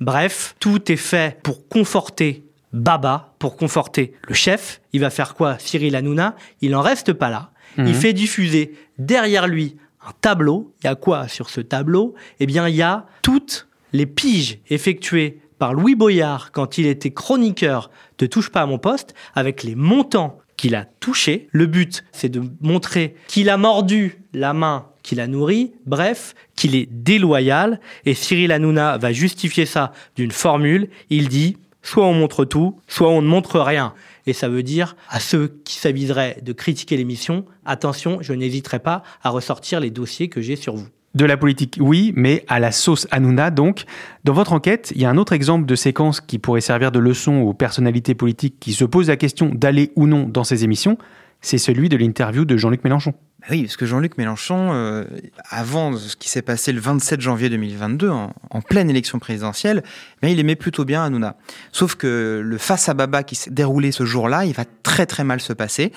Bref, 0.00 0.56
tout 0.58 0.90
est 0.90 0.96
fait 0.96 1.40
pour 1.42 1.68
conforter 1.68 2.45
Baba, 2.76 3.32
pour 3.38 3.56
conforter 3.56 4.12
le 4.28 4.34
chef. 4.34 4.82
Il 4.92 5.00
va 5.00 5.10
faire 5.10 5.34
quoi 5.34 5.58
Cyril 5.58 5.96
Hanouna? 5.96 6.36
Il 6.60 6.76
en 6.76 6.82
reste 6.82 7.14
pas 7.14 7.30
là. 7.30 7.50
Mhm. 7.78 7.86
Il 7.86 7.94
fait 7.94 8.12
diffuser 8.12 8.74
derrière 8.98 9.48
lui 9.48 9.76
un 10.06 10.12
tableau. 10.20 10.74
Il 10.82 10.86
y 10.86 10.90
a 10.90 10.94
quoi 10.94 11.26
sur 11.26 11.48
ce 11.48 11.62
tableau? 11.62 12.14
Eh 12.38 12.46
bien, 12.46 12.68
il 12.68 12.76
y 12.76 12.82
a 12.82 13.06
toutes 13.22 13.66
les 13.92 14.06
piges 14.06 14.58
effectuées 14.68 15.40
par 15.58 15.72
Louis 15.72 15.94
Boyard 15.94 16.52
quand 16.52 16.76
il 16.76 16.86
était 16.86 17.12
chroniqueur 17.12 17.90
de 18.18 18.26
Touche 18.26 18.50
pas 18.50 18.60
à 18.60 18.66
mon 18.66 18.78
poste, 18.78 19.14
avec 19.34 19.62
les 19.62 19.74
montants 19.74 20.38
qu'il 20.58 20.74
a 20.74 20.84
touchés. 20.84 21.48
Le 21.52 21.64
but, 21.64 22.04
c'est 22.12 22.28
de 22.28 22.42
montrer 22.60 23.16
qu'il 23.26 23.48
a 23.48 23.56
mordu 23.56 24.20
la 24.34 24.52
main 24.52 24.86
qu'il 25.02 25.20
a 25.20 25.28
nourri, 25.28 25.72
bref, 25.86 26.34
qu'il 26.56 26.74
est 26.74 26.88
déloyal, 26.90 27.80
et 28.06 28.14
Cyril 28.14 28.50
Hanouna 28.50 28.98
va 28.98 29.12
justifier 29.12 29.64
ça 29.64 29.92
d'une 30.16 30.32
formule, 30.32 30.88
il 31.10 31.28
dit 31.28 31.56
soit 31.86 32.04
on 32.04 32.14
montre 32.14 32.44
tout, 32.44 32.76
soit 32.88 33.08
on 33.08 33.22
ne 33.22 33.28
montre 33.28 33.60
rien. 33.60 33.94
Et 34.26 34.32
ça 34.32 34.48
veut 34.48 34.64
dire 34.64 34.96
à 35.08 35.20
ceux 35.20 35.60
qui 35.64 35.76
s'aviseraient 35.76 36.38
de 36.42 36.52
critiquer 36.52 36.96
l'émission, 36.96 37.44
attention, 37.64 38.18
je 38.20 38.32
n'hésiterai 38.32 38.80
pas 38.80 39.02
à 39.22 39.30
ressortir 39.30 39.78
les 39.78 39.90
dossiers 39.90 40.28
que 40.28 40.40
j'ai 40.40 40.56
sur 40.56 40.74
vous. 40.74 40.88
De 41.14 41.24
la 41.24 41.36
politique, 41.36 41.78
oui, 41.80 42.12
mais 42.14 42.44
à 42.48 42.58
la 42.58 42.72
sauce 42.72 43.06
Hanouna, 43.10 43.50
donc. 43.50 43.84
Dans 44.24 44.34
votre 44.34 44.52
enquête, 44.52 44.92
il 44.94 45.00
y 45.00 45.04
a 45.06 45.10
un 45.10 45.16
autre 45.16 45.32
exemple 45.32 45.64
de 45.64 45.74
séquence 45.74 46.20
qui 46.20 46.38
pourrait 46.38 46.60
servir 46.60 46.92
de 46.92 46.98
leçon 46.98 47.36
aux 47.42 47.54
personnalités 47.54 48.14
politiques 48.14 48.56
qui 48.60 48.72
se 48.72 48.84
posent 48.84 49.08
la 49.08 49.16
question 49.16 49.50
d'aller 49.54 49.92
ou 49.94 50.06
non 50.06 50.28
dans 50.28 50.44
ces 50.44 50.64
émissions. 50.64 50.98
C'est 51.40 51.58
celui 51.58 51.88
de 51.88 51.96
l'interview 51.96 52.44
de 52.44 52.56
Jean-Luc 52.56 52.82
Mélenchon. 52.84 53.14
Bah 53.46 53.54
oui, 53.54 53.62
parce 53.62 53.76
que 53.76 53.86
Jean-Luc 53.86 54.18
Mélenchon, 54.18 54.72
euh, 54.72 55.04
avant 55.50 55.96
ce 55.96 56.16
qui 56.16 56.28
s'est 56.28 56.42
passé 56.42 56.72
le 56.72 56.80
27 56.80 57.20
janvier 57.20 57.48
2022, 57.48 58.10
en, 58.10 58.32
en 58.50 58.60
pleine 58.60 58.90
élection 58.90 59.20
présidentielle, 59.20 59.84
eh 60.22 60.32
il 60.32 60.40
aimait 60.40 60.56
plutôt 60.56 60.84
bien 60.84 61.04
Hanouna. 61.04 61.36
Sauf 61.70 61.94
que 61.94 62.42
le 62.44 62.58
face 62.58 62.88
à 62.88 62.94
Baba 62.94 63.22
qui 63.22 63.36
s'est 63.36 63.52
déroulé 63.52 63.92
ce 63.92 64.04
jour-là, 64.04 64.46
il 64.46 64.52
va 64.52 64.64
très 64.82 65.06
très 65.06 65.22
mal 65.22 65.40
se 65.40 65.52
passer. 65.52 65.92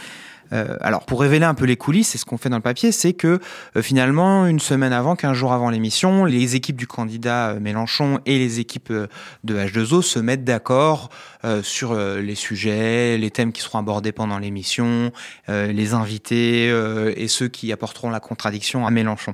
Euh, 0.54 0.76
alors, 0.82 1.06
pour 1.06 1.22
révéler 1.22 1.46
un 1.46 1.54
peu 1.54 1.66
les 1.66 1.78
coulisses, 1.78 2.10
c'est 2.10 2.18
ce 2.18 2.26
qu'on 2.26 2.38
fait 2.38 2.50
dans 2.50 2.58
le 2.58 2.62
papier, 2.62 2.92
c'est 2.92 3.14
que 3.14 3.40
euh, 3.76 3.82
finalement, 3.82 4.46
une 4.46 4.60
semaine 4.60 4.94
avant, 4.94 5.16
quinze 5.16 5.36
jours 5.36 5.54
avant 5.54 5.70
l'émission, 5.70 6.26
les 6.26 6.56
équipes 6.56 6.78
du 6.78 6.88
candidat 6.88 7.50
euh, 7.50 7.60
Mélenchon 7.60 8.20
et 8.26 8.38
les 8.40 8.60
équipes 8.60 8.92
de 8.92 9.58
H2O 9.58 10.02
se 10.02 10.20
mettent 10.20 10.44
d'accord 10.44 11.10
sur 11.64 11.96
les 11.96 12.36
sujets, 12.36 13.18
les 13.18 13.32
thèmes 13.32 13.54
qui 13.54 13.62
seront 13.62 13.80
abordés 13.80 14.12
pendant 14.12 14.40
l'émission, 14.40 15.14
les 15.48 15.94
invités 15.94 16.68
et 17.16 17.28
ceux 17.30 17.48
qui 17.48 17.72
apporteront 17.72 18.10
la 18.10 18.20
contradiction 18.20 18.86
à 18.86 18.92
Mélenchon. 18.92 19.34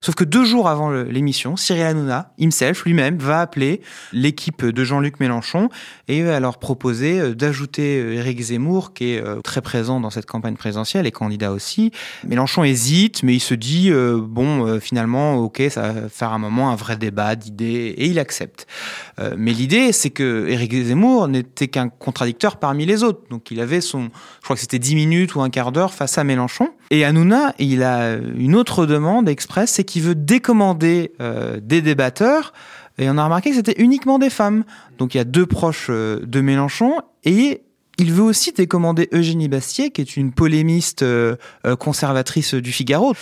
Sauf 0.00 0.16
que 0.16 0.24
deux 0.24 0.44
jours 0.44 0.68
avant 0.68 0.90
l'émission, 0.90 1.56
Cyril 1.56 1.82
Hanouna, 1.82 2.32
himself, 2.38 2.84
lui-même, 2.84 3.18
va 3.18 3.40
appeler 3.40 3.82
l'équipe 4.12 4.64
de 4.64 4.84
Jean-Luc 4.84 5.20
Mélenchon 5.20 5.68
et 6.08 6.22
va 6.22 6.40
leur 6.40 6.58
proposer 6.58 7.34
d'ajouter 7.36 7.98
Éric 8.14 8.40
Zemmour, 8.40 8.92
qui 8.92 9.12
est 9.12 9.42
très 9.44 9.62
présent 9.62 10.00
dans 10.00 10.10
cette 10.10 10.26
campagne 10.26 10.53
présidentielle 10.56 11.06
et 11.06 11.12
candidat 11.12 11.52
aussi. 11.52 11.90
Mélenchon 12.26 12.64
hésite, 12.64 13.22
mais 13.22 13.34
il 13.34 13.40
se 13.40 13.54
dit 13.54 13.90
euh, 13.90 14.20
bon, 14.20 14.66
euh, 14.66 14.80
finalement, 14.80 15.36
ok, 15.36 15.62
ça 15.70 15.92
va 15.92 16.08
faire 16.08 16.32
un 16.32 16.38
moment 16.38 16.70
un 16.70 16.76
vrai 16.76 16.96
débat 16.96 17.36
d'idées 17.36 17.94
et 17.96 18.06
il 18.06 18.18
accepte. 18.18 18.66
Euh, 19.18 19.34
mais 19.36 19.52
l'idée, 19.52 19.92
c'est 19.92 20.10
que 20.10 20.46
Éric 20.48 20.74
Zemmour 20.74 21.28
n'était 21.28 21.68
qu'un 21.68 21.88
contradicteur 21.88 22.56
parmi 22.56 22.86
les 22.86 23.02
autres. 23.02 23.22
Donc 23.30 23.50
il 23.50 23.60
avait 23.60 23.80
son, 23.80 24.04
je 24.04 24.44
crois 24.44 24.56
que 24.56 24.60
c'était 24.60 24.78
10 24.78 24.94
minutes 24.94 25.34
ou 25.34 25.40
un 25.40 25.50
quart 25.50 25.72
d'heure 25.72 25.94
face 25.94 26.18
à 26.18 26.24
Mélenchon. 26.24 26.70
Et 26.90 27.04
Hanouna, 27.04 27.54
il 27.58 27.82
a 27.82 28.14
une 28.14 28.54
autre 28.54 28.86
demande 28.86 29.28
express, 29.28 29.72
c'est 29.72 29.84
qu'il 29.84 30.02
veut 30.02 30.14
décommander 30.14 31.12
des 31.62 31.82
débatteurs. 31.82 32.52
Et 32.98 33.08
on 33.10 33.18
a 33.18 33.24
remarqué 33.24 33.50
que 33.50 33.56
c'était 33.56 33.80
uniquement 33.82 34.18
des 34.18 34.30
femmes. 34.30 34.64
Donc 34.98 35.14
il 35.14 35.18
y 35.18 35.20
a 35.20 35.24
deux 35.24 35.46
proches 35.46 35.90
de 35.90 36.40
Mélenchon 36.40 37.00
et 37.24 37.62
il 37.98 38.12
veut 38.12 38.22
aussi 38.22 38.52
décommander 38.52 39.08
Eugénie 39.12 39.48
Bastier, 39.48 39.90
qui 39.90 40.00
est 40.00 40.16
une 40.16 40.32
polémiste 40.32 41.02
euh, 41.02 41.36
euh, 41.66 41.76
conservatrice 41.76 42.54
du 42.54 42.72
Figaro. 42.72 43.14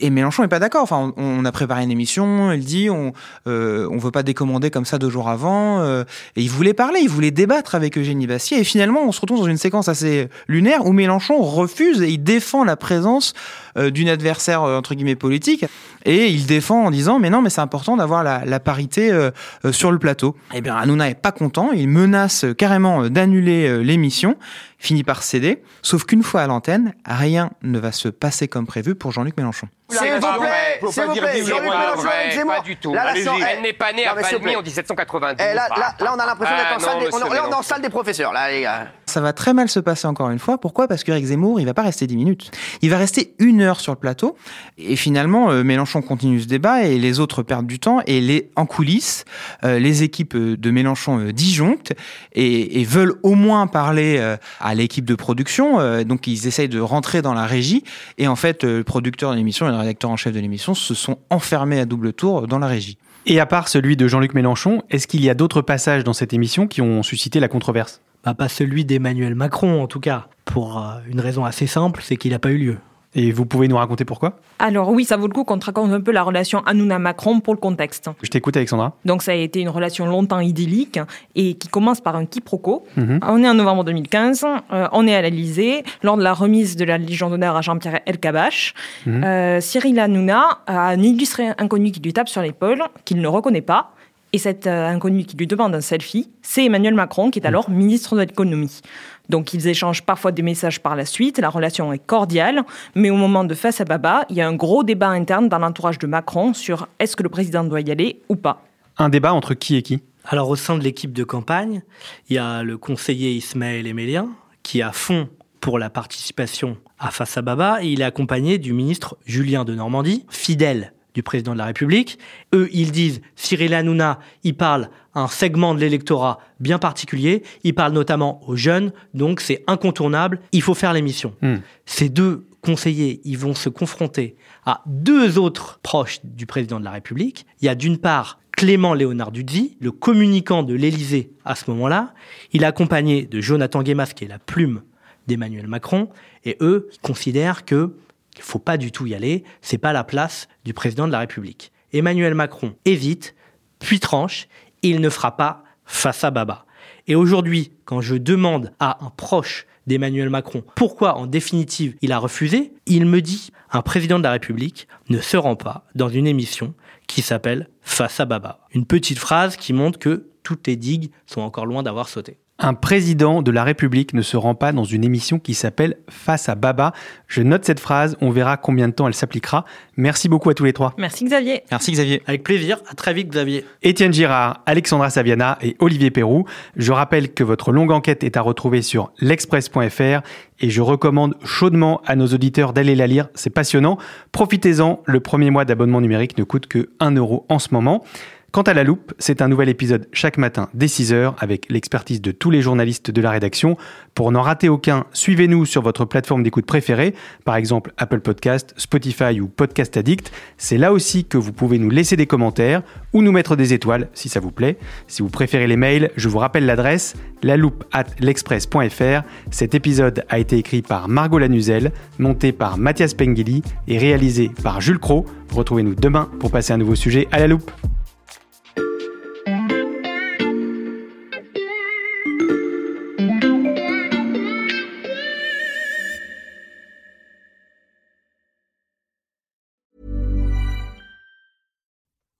Et 0.00 0.10
Mélenchon 0.10 0.42
n'est 0.42 0.48
pas 0.48 0.58
d'accord. 0.58 0.82
Enfin, 0.82 1.12
on, 1.16 1.44
a 1.44 1.52
préparé 1.52 1.82
une 1.82 1.90
émission. 1.90 2.52
Il 2.52 2.64
dit 2.64 2.90
on 2.90 3.12
euh, 3.46 3.88
on 3.90 3.98
veut 3.98 4.10
pas 4.10 4.22
décommander 4.22 4.70
comme 4.70 4.84
ça 4.84 4.98
deux 4.98 5.10
jours 5.10 5.28
avant. 5.28 5.84
et 5.84 6.04
il 6.36 6.50
voulait 6.50 6.74
parler, 6.74 7.00
il 7.00 7.08
voulait 7.08 7.30
débattre 7.30 7.74
avec 7.74 7.96
Eugénie 7.96 8.26
Bastier. 8.26 8.58
Et 8.58 8.64
finalement, 8.64 9.02
on 9.04 9.12
se 9.12 9.20
retrouve 9.20 9.40
dans 9.40 9.46
une 9.46 9.56
séquence 9.56 9.88
assez 9.88 10.28
lunaire 10.48 10.86
où 10.86 10.92
Mélenchon 10.92 11.38
refuse 11.40 12.02
et 12.02 12.08
il 12.08 12.22
défend 12.22 12.64
la 12.64 12.76
présence 12.76 13.34
d'une 13.76 14.08
adversaire 14.08 14.62
entre 14.62 14.94
guillemets 14.94 15.16
politique. 15.16 15.64
Et 16.04 16.28
il 16.28 16.46
défend 16.46 16.86
en 16.86 16.90
disant 16.90 17.18
mais 17.18 17.30
non 17.30 17.42
mais 17.42 17.50
c'est 17.50 17.60
important 17.60 17.96
d'avoir 17.96 18.24
la, 18.24 18.44
la, 18.44 18.60
parité 18.60 19.12
euh, 19.12 19.30
euh, 19.64 19.72
sur 19.72 19.92
le 19.92 19.98
plateau. 19.98 20.36
Eh 20.54 20.60
bien 20.60 20.74
Hanouna 20.76 21.10
est 21.10 21.14
pas 21.14 21.32
content, 21.32 21.70
il 21.72 21.88
menace 21.88 22.46
carrément 22.56 23.08
d'annuler 23.08 23.68
euh, 23.68 23.82
l'émission, 23.82 24.36
finit 24.78 25.04
par 25.04 25.22
céder, 25.22 25.62
sauf 25.82 26.04
qu'une 26.04 26.22
fois 26.22 26.40
à 26.42 26.46
l'antenne, 26.46 26.94
rien 27.04 27.50
ne 27.62 27.78
va 27.78 27.92
se 27.92 28.08
passer 28.08 28.48
comme 28.48 28.66
prévu 28.66 28.94
pour 28.94 29.12
Jean-Luc 29.12 29.36
Mélenchon. 29.36 29.68
S'il 29.90 30.12
vous 30.12 30.40
plaît, 30.40 30.80
s'il 30.90 31.02
vous 31.04 31.12
plaît, 31.14 31.44
Jean-Luc 31.44 31.70
Mélenchon, 31.70 32.08
Zemmour. 32.32 32.54
Pas 32.54 32.60
du 32.62 32.76
tout. 32.76 32.94
Là, 32.94 33.04
là, 33.14 33.32
Elle 33.50 33.62
n'est 33.62 33.72
pas 33.72 33.92
née 33.92 34.06
à 34.06 34.14
Valmy 34.14 34.56
en 34.56 34.62
1792. 34.62 35.36
Eh, 35.50 35.54
là, 35.54 35.68
là, 35.76 35.94
là, 36.00 36.12
on 36.16 36.18
a 36.18 36.26
l'impression 36.26 36.56
d'être 36.56 36.66
Ah, 36.72 36.76
en 36.76 36.80
salle 36.80 36.98
des- 37.00 37.08
on- 37.12 37.18
là, 37.18 37.42
on 37.46 37.50
est 37.50 37.54
en 37.54 37.62
salle 37.62 37.82
des 37.82 37.88
professeurs, 37.90 38.32
là, 38.32 38.50
les 38.50 38.62
gars. 38.62 38.88
Ça 39.06 39.20
va 39.20 39.32
très 39.32 39.52
mal 39.54 39.68
se 39.68 39.80
passer 39.80 40.06
encore 40.06 40.30
une 40.30 40.38
fois. 40.38 40.58
Pourquoi? 40.58 40.86
Parce 40.86 41.02
qu'Éric 41.04 41.24
Zemmour, 41.26 41.58
il 41.60 41.66
va 41.66 41.74
pas 41.74 41.82
rester 41.82 42.06
10 42.06 42.16
minutes. 42.16 42.50
Il 42.82 42.90
va 42.90 42.98
rester 42.98 43.34
une 43.40 43.60
heure 43.60 43.80
sur 43.80 43.92
le 43.92 43.98
plateau. 43.98 44.36
Et 44.78 44.94
finalement, 44.96 45.50
euh, 45.50 45.64
Mélenchon 45.64 46.00
continue 46.02 46.40
ce 46.40 46.46
débat 46.46 46.84
et 46.84 46.98
les 46.98 47.18
autres 47.18 47.42
perdent 47.42 47.66
du 47.66 47.80
temps. 47.80 48.00
Et 48.06 48.20
les, 48.20 48.50
en 48.56 48.66
coulisses, 48.66 49.24
euh, 49.64 49.78
les 49.80 50.04
équipes 50.04 50.34
euh, 50.36 50.56
de 50.56 50.70
Mélenchon 50.70 51.18
euh, 51.18 51.32
disjonctent 51.32 51.92
et, 52.34 52.80
et 52.80 52.84
veulent 52.84 53.14
au 53.24 53.34
moins 53.34 53.66
parler 53.66 54.18
euh, 54.20 54.36
à 54.60 54.74
l'équipe 54.76 55.04
de 55.04 55.14
production. 55.16 55.80
Euh, 55.80 56.04
donc 56.04 56.26
ils 56.28 56.46
essayent 56.46 56.68
de 56.68 56.80
rentrer 56.80 57.20
dans 57.20 57.34
la 57.34 57.46
régie. 57.46 57.82
Et 58.18 58.28
en 58.28 58.36
fait, 58.36 58.62
euh, 58.62 58.78
le 58.78 58.84
producteur 58.84 59.32
de 59.32 59.36
l'émission 59.36 59.66
le 59.66 59.72
rédacteur 59.80 60.10
en 60.10 60.16
chef 60.16 60.32
de 60.32 60.40
l'émission 60.40 60.74
se 60.74 60.94
sont 60.94 61.18
enfermés 61.30 61.80
à 61.80 61.84
double 61.84 62.12
tour 62.12 62.46
dans 62.46 62.58
la 62.58 62.66
régie. 62.66 62.98
Et 63.26 63.40
à 63.40 63.46
part 63.46 63.68
celui 63.68 63.96
de 63.96 64.08
Jean-Luc 64.08 64.34
Mélenchon, 64.34 64.82
est-ce 64.90 65.06
qu'il 65.06 65.22
y 65.22 65.30
a 65.30 65.34
d'autres 65.34 65.62
passages 65.62 66.04
dans 66.04 66.12
cette 66.12 66.32
émission 66.32 66.66
qui 66.66 66.80
ont 66.80 67.02
suscité 67.02 67.40
la 67.40 67.48
controverse? 67.48 68.00
Bah, 68.24 68.34
pas 68.34 68.48
celui 68.48 68.84
d'Emmanuel 68.84 69.34
Macron, 69.34 69.82
en 69.82 69.86
tout 69.86 70.00
cas. 70.00 70.28
Pour 70.44 70.78
euh, 70.78 70.98
une 71.08 71.20
raison 71.20 71.44
assez 71.44 71.66
simple, 71.66 72.00
c'est 72.02 72.16
qu'il 72.16 72.32
n'a 72.32 72.38
pas 72.38 72.50
eu 72.50 72.58
lieu. 72.58 72.76
Et 73.14 73.32
vous 73.32 73.44
pouvez 73.44 73.66
nous 73.66 73.76
raconter 73.76 74.04
pourquoi 74.04 74.38
Alors 74.60 74.90
oui, 74.90 75.04
ça 75.04 75.16
vaut 75.16 75.26
le 75.26 75.32
coup 75.32 75.42
qu'on 75.42 75.58
te 75.58 75.66
raconte 75.66 75.92
un 75.92 76.00
peu 76.00 76.12
la 76.12 76.22
relation 76.22 76.60
Hanouna-Macron 76.64 77.40
pour 77.40 77.54
le 77.54 77.58
contexte. 77.58 78.08
Je 78.22 78.28
t'écoute 78.28 78.56
Alexandra. 78.56 78.92
Donc 79.04 79.22
ça 79.22 79.32
a 79.32 79.34
été 79.34 79.60
une 79.60 79.68
relation 79.68 80.06
longtemps 80.06 80.38
idyllique 80.38 81.00
et 81.34 81.54
qui 81.54 81.66
commence 81.66 82.00
par 82.00 82.14
un 82.14 82.24
quiproquo. 82.24 82.84
Mhm. 82.96 83.20
On 83.26 83.42
est 83.42 83.48
en 83.48 83.54
novembre 83.54 83.82
2015, 83.84 84.44
euh, 84.72 84.86
on 84.92 85.08
est 85.08 85.14
à 85.14 85.22
l'Elysée, 85.22 85.82
lors 86.04 86.16
de 86.16 86.22
la 86.22 86.32
remise 86.32 86.76
de 86.76 86.84
la 86.84 86.98
Légion 86.98 87.30
d'honneur 87.30 87.56
à 87.56 87.62
Jean-Pierre 87.62 88.00
Elkabbach. 88.06 88.74
Mhm. 89.06 89.24
Euh, 89.24 89.60
Cyril 89.60 89.98
Hanouna 89.98 90.60
a 90.68 90.88
un 90.90 91.02
illustré 91.02 91.48
inconnu 91.58 91.90
qui 91.90 92.00
lui 92.00 92.12
tape 92.12 92.28
sur 92.28 92.42
l'épaule, 92.42 92.82
qu'il 93.04 93.20
ne 93.20 93.28
reconnaît 93.28 93.60
pas. 93.60 93.92
Et 94.32 94.38
cet 94.38 94.66
euh, 94.66 94.86
inconnu 94.86 95.24
qui 95.24 95.36
lui 95.36 95.46
demande 95.46 95.74
un 95.74 95.80
selfie, 95.80 96.30
c'est 96.42 96.64
Emmanuel 96.64 96.94
Macron, 96.94 97.30
qui 97.30 97.40
est 97.40 97.46
alors 97.46 97.68
ministre 97.68 98.14
de 98.14 98.20
l'économie. 98.20 98.80
Donc 99.28 99.54
ils 99.54 99.66
échangent 99.66 100.02
parfois 100.02 100.32
des 100.32 100.42
messages 100.42 100.80
par 100.80 100.96
la 100.96 101.04
suite, 101.04 101.38
la 101.38 101.50
relation 101.50 101.92
est 101.92 101.98
cordiale, 101.98 102.62
mais 102.94 103.10
au 103.10 103.16
moment 103.16 103.44
de 103.44 103.54
face 103.54 103.80
à 103.80 103.84
Baba, 103.84 104.24
il 104.28 104.36
y 104.36 104.40
a 104.40 104.48
un 104.48 104.54
gros 104.54 104.84
débat 104.84 105.08
interne 105.08 105.48
dans 105.48 105.58
l'entourage 105.58 105.98
de 105.98 106.06
Macron 106.06 106.54
sur 106.54 106.88
est-ce 106.98 107.16
que 107.16 107.22
le 107.22 107.28
président 107.28 107.64
doit 107.64 107.80
y 107.80 107.90
aller 107.90 108.22
ou 108.28 108.36
pas. 108.36 108.64
Un 108.98 109.08
débat 109.08 109.32
entre 109.32 109.54
qui 109.54 109.76
et 109.76 109.82
qui? 109.82 110.02
Alors, 110.26 110.48
au 110.48 110.56
sein 110.56 110.76
de 110.76 110.84
l'équipe 110.84 111.12
de 111.12 111.24
campagne, 111.24 111.82
il 112.28 112.36
y 112.36 112.38
a 112.38 112.62
le 112.62 112.76
conseiller 112.76 113.32
Ismaël 113.32 113.86
Emélien, 113.86 114.28
qui 114.62 114.80
est 114.80 114.82
à 114.82 114.92
fond 114.92 115.28
pour 115.60 115.78
la 115.78 115.90
participation 115.90 116.76
à 116.98 117.10
Face 117.10 117.36
à 117.36 117.42
Baba, 117.42 117.82
et 117.82 117.88
il 117.88 118.02
est 118.02 118.04
accompagné 118.04 118.58
du 118.58 118.72
ministre 118.72 119.16
Julien 119.24 119.64
de 119.64 119.74
Normandie, 119.74 120.26
fidèle 120.28 120.92
du 121.14 121.22
président 121.22 121.52
de 121.52 121.58
la 121.58 121.66
République. 121.66 122.18
Eux, 122.54 122.68
ils 122.72 122.92
disent, 122.92 123.20
Cyril 123.36 123.74
Hanouna, 123.74 124.18
il 124.44 124.56
parle 124.56 124.90
à 125.14 125.22
un 125.22 125.28
segment 125.28 125.74
de 125.74 125.80
l'électorat 125.80 126.38
bien 126.60 126.78
particulier, 126.78 127.42
il 127.64 127.74
parle 127.74 127.92
notamment 127.92 128.40
aux 128.48 128.56
jeunes, 128.56 128.92
donc 129.14 129.40
c'est 129.40 129.64
incontournable, 129.66 130.40
il 130.52 130.62
faut 130.62 130.74
faire 130.74 130.92
l'émission. 130.92 131.34
Hmm. 131.42 131.56
Ces 131.84 132.08
deux 132.08 132.46
conseillers, 132.60 133.20
ils 133.24 133.38
vont 133.38 133.54
se 133.54 133.68
confronter 133.68 134.36
à 134.64 134.82
deux 134.86 135.38
autres 135.38 135.80
proches 135.82 136.20
du 136.24 136.46
président 136.46 136.78
de 136.78 136.84
la 136.84 136.90
République. 136.90 137.46
Il 137.60 137.66
y 137.66 137.68
a 137.68 137.74
d'une 137.74 137.98
part 137.98 138.38
Clément 138.52 138.92
Léonard 138.94 139.32
Dudzi, 139.32 139.76
le 139.80 139.90
communicant 139.90 140.62
de 140.62 140.74
l'Élysée 140.74 141.32
à 141.44 141.54
ce 141.54 141.70
moment-là. 141.70 142.12
Il 142.52 142.62
est 142.62 142.66
accompagné 142.66 143.24
de 143.24 143.40
Jonathan 143.40 143.82
Guémas, 143.82 144.12
qui 144.14 144.24
est 144.24 144.28
la 144.28 144.38
plume 144.38 144.82
d'Emmanuel 145.26 145.66
Macron. 145.66 146.10
Et 146.44 146.56
eux, 146.60 146.90
ils 146.92 147.00
considèrent 147.00 147.64
que 147.64 147.94
il 148.36 148.42
faut 148.42 148.58
pas 148.58 148.76
du 148.76 148.92
tout 148.92 149.06
y 149.06 149.14
aller. 149.14 149.44
C'est 149.60 149.78
pas 149.78 149.92
la 149.92 150.04
place 150.04 150.48
du 150.64 150.74
président 150.74 151.06
de 151.06 151.12
la 151.12 151.20
République. 151.20 151.72
Emmanuel 151.92 152.34
Macron 152.34 152.74
hésite, 152.84 153.34
puis 153.78 154.00
tranche. 154.00 154.48
Il 154.82 155.00
ne 155.00 155.10
fera 155.10 155.36
pas 155.36 155.64
face 155.84 156.24
à 156.24 156.30
Baba. 156.30 156.64
Et 157.06 157.14
aujourd'hui, 157.14 157.72
quand 157.84 158.00
je 158.00 158.14
demande 158.14 158.72
à 158.78 159.04
un 159.04 159.10
proche 159.10 159.66
d'Emmanuel 159.86 160.30
Macron 160.30 160.62
pourquoi, 160.76 161.16
en 161.16 161.26
définitive, 161.26 161.96
il 162.00 162.12
a 162.12 162.18
refusé, 162.18 162.72
il 162.86 163.06
me 163.06 163.20
dit 163.20 163.50
un 163.72 163.82
président 163.82 164.18
de 164.18 164.24
la 164.24 164.32
République 164.32 164.86
ne 165.08 165.20
se 165.20 165.36
rend 165.36 165.56
pas 165.56 165.84
dans 165.94 166.08
une 166.08 166.26
émission 166.26 166.74
qui 167.06 167.22
s'appelle 167.22 167.68
Face 167.82 168.20
à 168.20 168.24
Baba. 168.24 168.60
Une 168.72 168.86
petite 168.86 169.18
phrase 169.18 169.56
qui 169.56 169.72
montre 169.72 169.98
que 169.98 170.30
toutes 170.42 170.66
les 170.66 170.76
digues 170.76 171.10
sont 171.26 171.40
encore 171.40 171.66
loin 171.66 171.82
d'avoir 171.82 172.08
sauté. 172.08 172.38
Un 172.62 172.74
président 172.74 173.40
de 173.40 173.50
la 173.50 173.64
République 173.64 174.12
ne 174.12 174.20
se 174.20 174.36
rend 174.36 174.54
pas 174.54 174.72
dans 174.72 174.84
une 174.84 175.02
émission 175.02 175.38
qui 175.38 175.54
s'appelle 175.54 175.96
Face 176.10 176.50
à 176.50 176.54
Baba. 176.54 176.92
Je 177.26 177.40
note 177.40 177.64
cette 177.64 177.80
phrase, 177.80 178.18
on 178.20 178.28
verra 178.28 178.58
combien 178.58 178.86
de 178.86 178.92
temps 178.92 179.08
elle 179.08 179.14
s'appliquera. 179.14 179.64
Merci 179.96 180.28
beaucoup 180.28 180.50
à 180.50 180.54
tous 180.54 180.64
les 180.64 180.74
trois. 180.74 180.92
Merci 180.98 181.24
Xavier. 181.24 181.62
Merci 181.70 181.92
Xavier. 181.92 182.22
Avec 182.26 182.42
plaisir, 182.42 182.76
à 182.86 182.94
très 182.94 183.14
vite 183.14 183.30
Xavier. 183.30 183.64
Étienne 183.82 184.12
Girard, 184.12 184.62
Alexandra 184.66 185.08
Saviana 185.08 185.56
et 185.62 185.74
Olivier 185.78 186.10
Perrou. 186.10 186.44
Je 186.76 186.92
rappelle 186.92 187.32
que 187.32 187.42
votre 187.42 187.72
longue 187.72 187.92
enquête 187.92 188.24
est 188.24 188.36
à 188.36 188.42
retrouver 188.42 188.82
sur 188.82 189.10
l'express.fr 189.20 190.20
et 190.60 190.68
je 190.68 190.82
recommande 190.82 191.36
chaudement 191.42 192.02
à 192.04 192.14
nos 192.14 192.26
auditeurs 192.26 192.74
d'aller 192.74 192.94
la 192.94 193.06
lire, 193.06 193.28
c'est 193.34 193.48
passionnant. 193.48 193.96
Profitez-en, 194.32 195.00
le 195.06 195.20
premier 195.20 195.50
mois 195.50 195.64
d'abonnement 195.64 196.02
numérique 196.02 196.36
ne 196.36 196.44
coûte 196.44 196.66
que 196.66 196.90
1 197.00 197.12
euro 197.12 197.46
en 197.48 197.58
ce 197.58 197.68
moment. 197.72 198.04
Quant 198.52 198.62
à 198.62 198.74
la 198.74 198.82
loupe, 198.82 199.14
c'est 199.20 199.42
un 199.42 199.48
nouvel 199.48 199.68
épisode 199.68 200.08
chaque 200.12 200.36
matin 200.36 200.70
dès 200.74 200.86
6h 200.86 201.34
avec 201.38 201.70
l'expertise 201.70 202.20
de 202.20 202.32
tous 202.32 202.50
les 202.50 202.62
journalistes 202.62 203.12
de 203.12 203.22
la 203.22 203.30
rédaction. 203.30 203.76
Pour 204.12 204.32
n'en 204.32 204.42
rater 204.42 204.68
aucun, 204.68 205.04
suivez-nous 205.12 205.66
sur 205.66 205.82
votre 205.82 206.04
plateforme 206.04 206.42
d'écoute 206.42 206.66
préférée, 206.66 207.14
par 207.44 207.54
exemple 207.54 207.92
Apple 207.96 208.18
Podcast, 208.18 208.74
Spotify 208.76 209.40
ou 209.40 209.46
Podcast 209.46 209.96
Addict. 209.96 210.32
C'est 210.58 210.78
là 210.78 210.92
aussi 210.92 211.26
que 211.26 211.38
vous 211.38 211.52
pouvez 211.52 211.78
nous 211.78 211.90
laisser 211.90 212.16
des 212.16 212.26
commentaires 212.26 212.82
ou 213.12 213.22
nous 213.22 213.30
mettre 213.30 213.54
des 213.54 213.72
étoiles 213.72 214.08
si 214.14 214.28
ça 214.28 214.40
vous 214.40 214.50
plaît. 214.50 214.78
Si 215.06 215.22
vous 215.22 215.30
préférez 215.30 215.68
les 215.68 215.76
mails, 215.76 216.10
je 216.16 216.28
vous 216.28 216.38
rappelle 216.38 216.66
l'adresse 216.66 217.14
la 217.44 217.56
loupe 217.56 217.84
at 217.92 218.06
l'express.fr. 218.18 219.22
Cet 219.52 219.76
épisode 219.76 220.24
a 220.28 220.40
été 220.40 220.58
écrit 220.58 220.82
par 220.82 221.08
Margot 221.08 221.38
Lanuzel, 221.38 221.92
monté 222.18 222.50
par 222.50 222.78
Mathias 222.78 223.14
Pengili 223.14 223.62
et 223.86 223.96
réalisé 223.96 224.50
par 224.64 224.80
Jules 224.80 224.98
Cro. 224.98 225.24
Retrouvez-nous 225.52 225.94
demain 225.94 226.28
pour 226.40 226.50
passer 226.50 226.72
un 226.72 226.78
nouveau 226.78 226.96
sujet 226.96 227.28
à 227.30 227.38
la 227.38 227.46
loupe. 227.46 227.70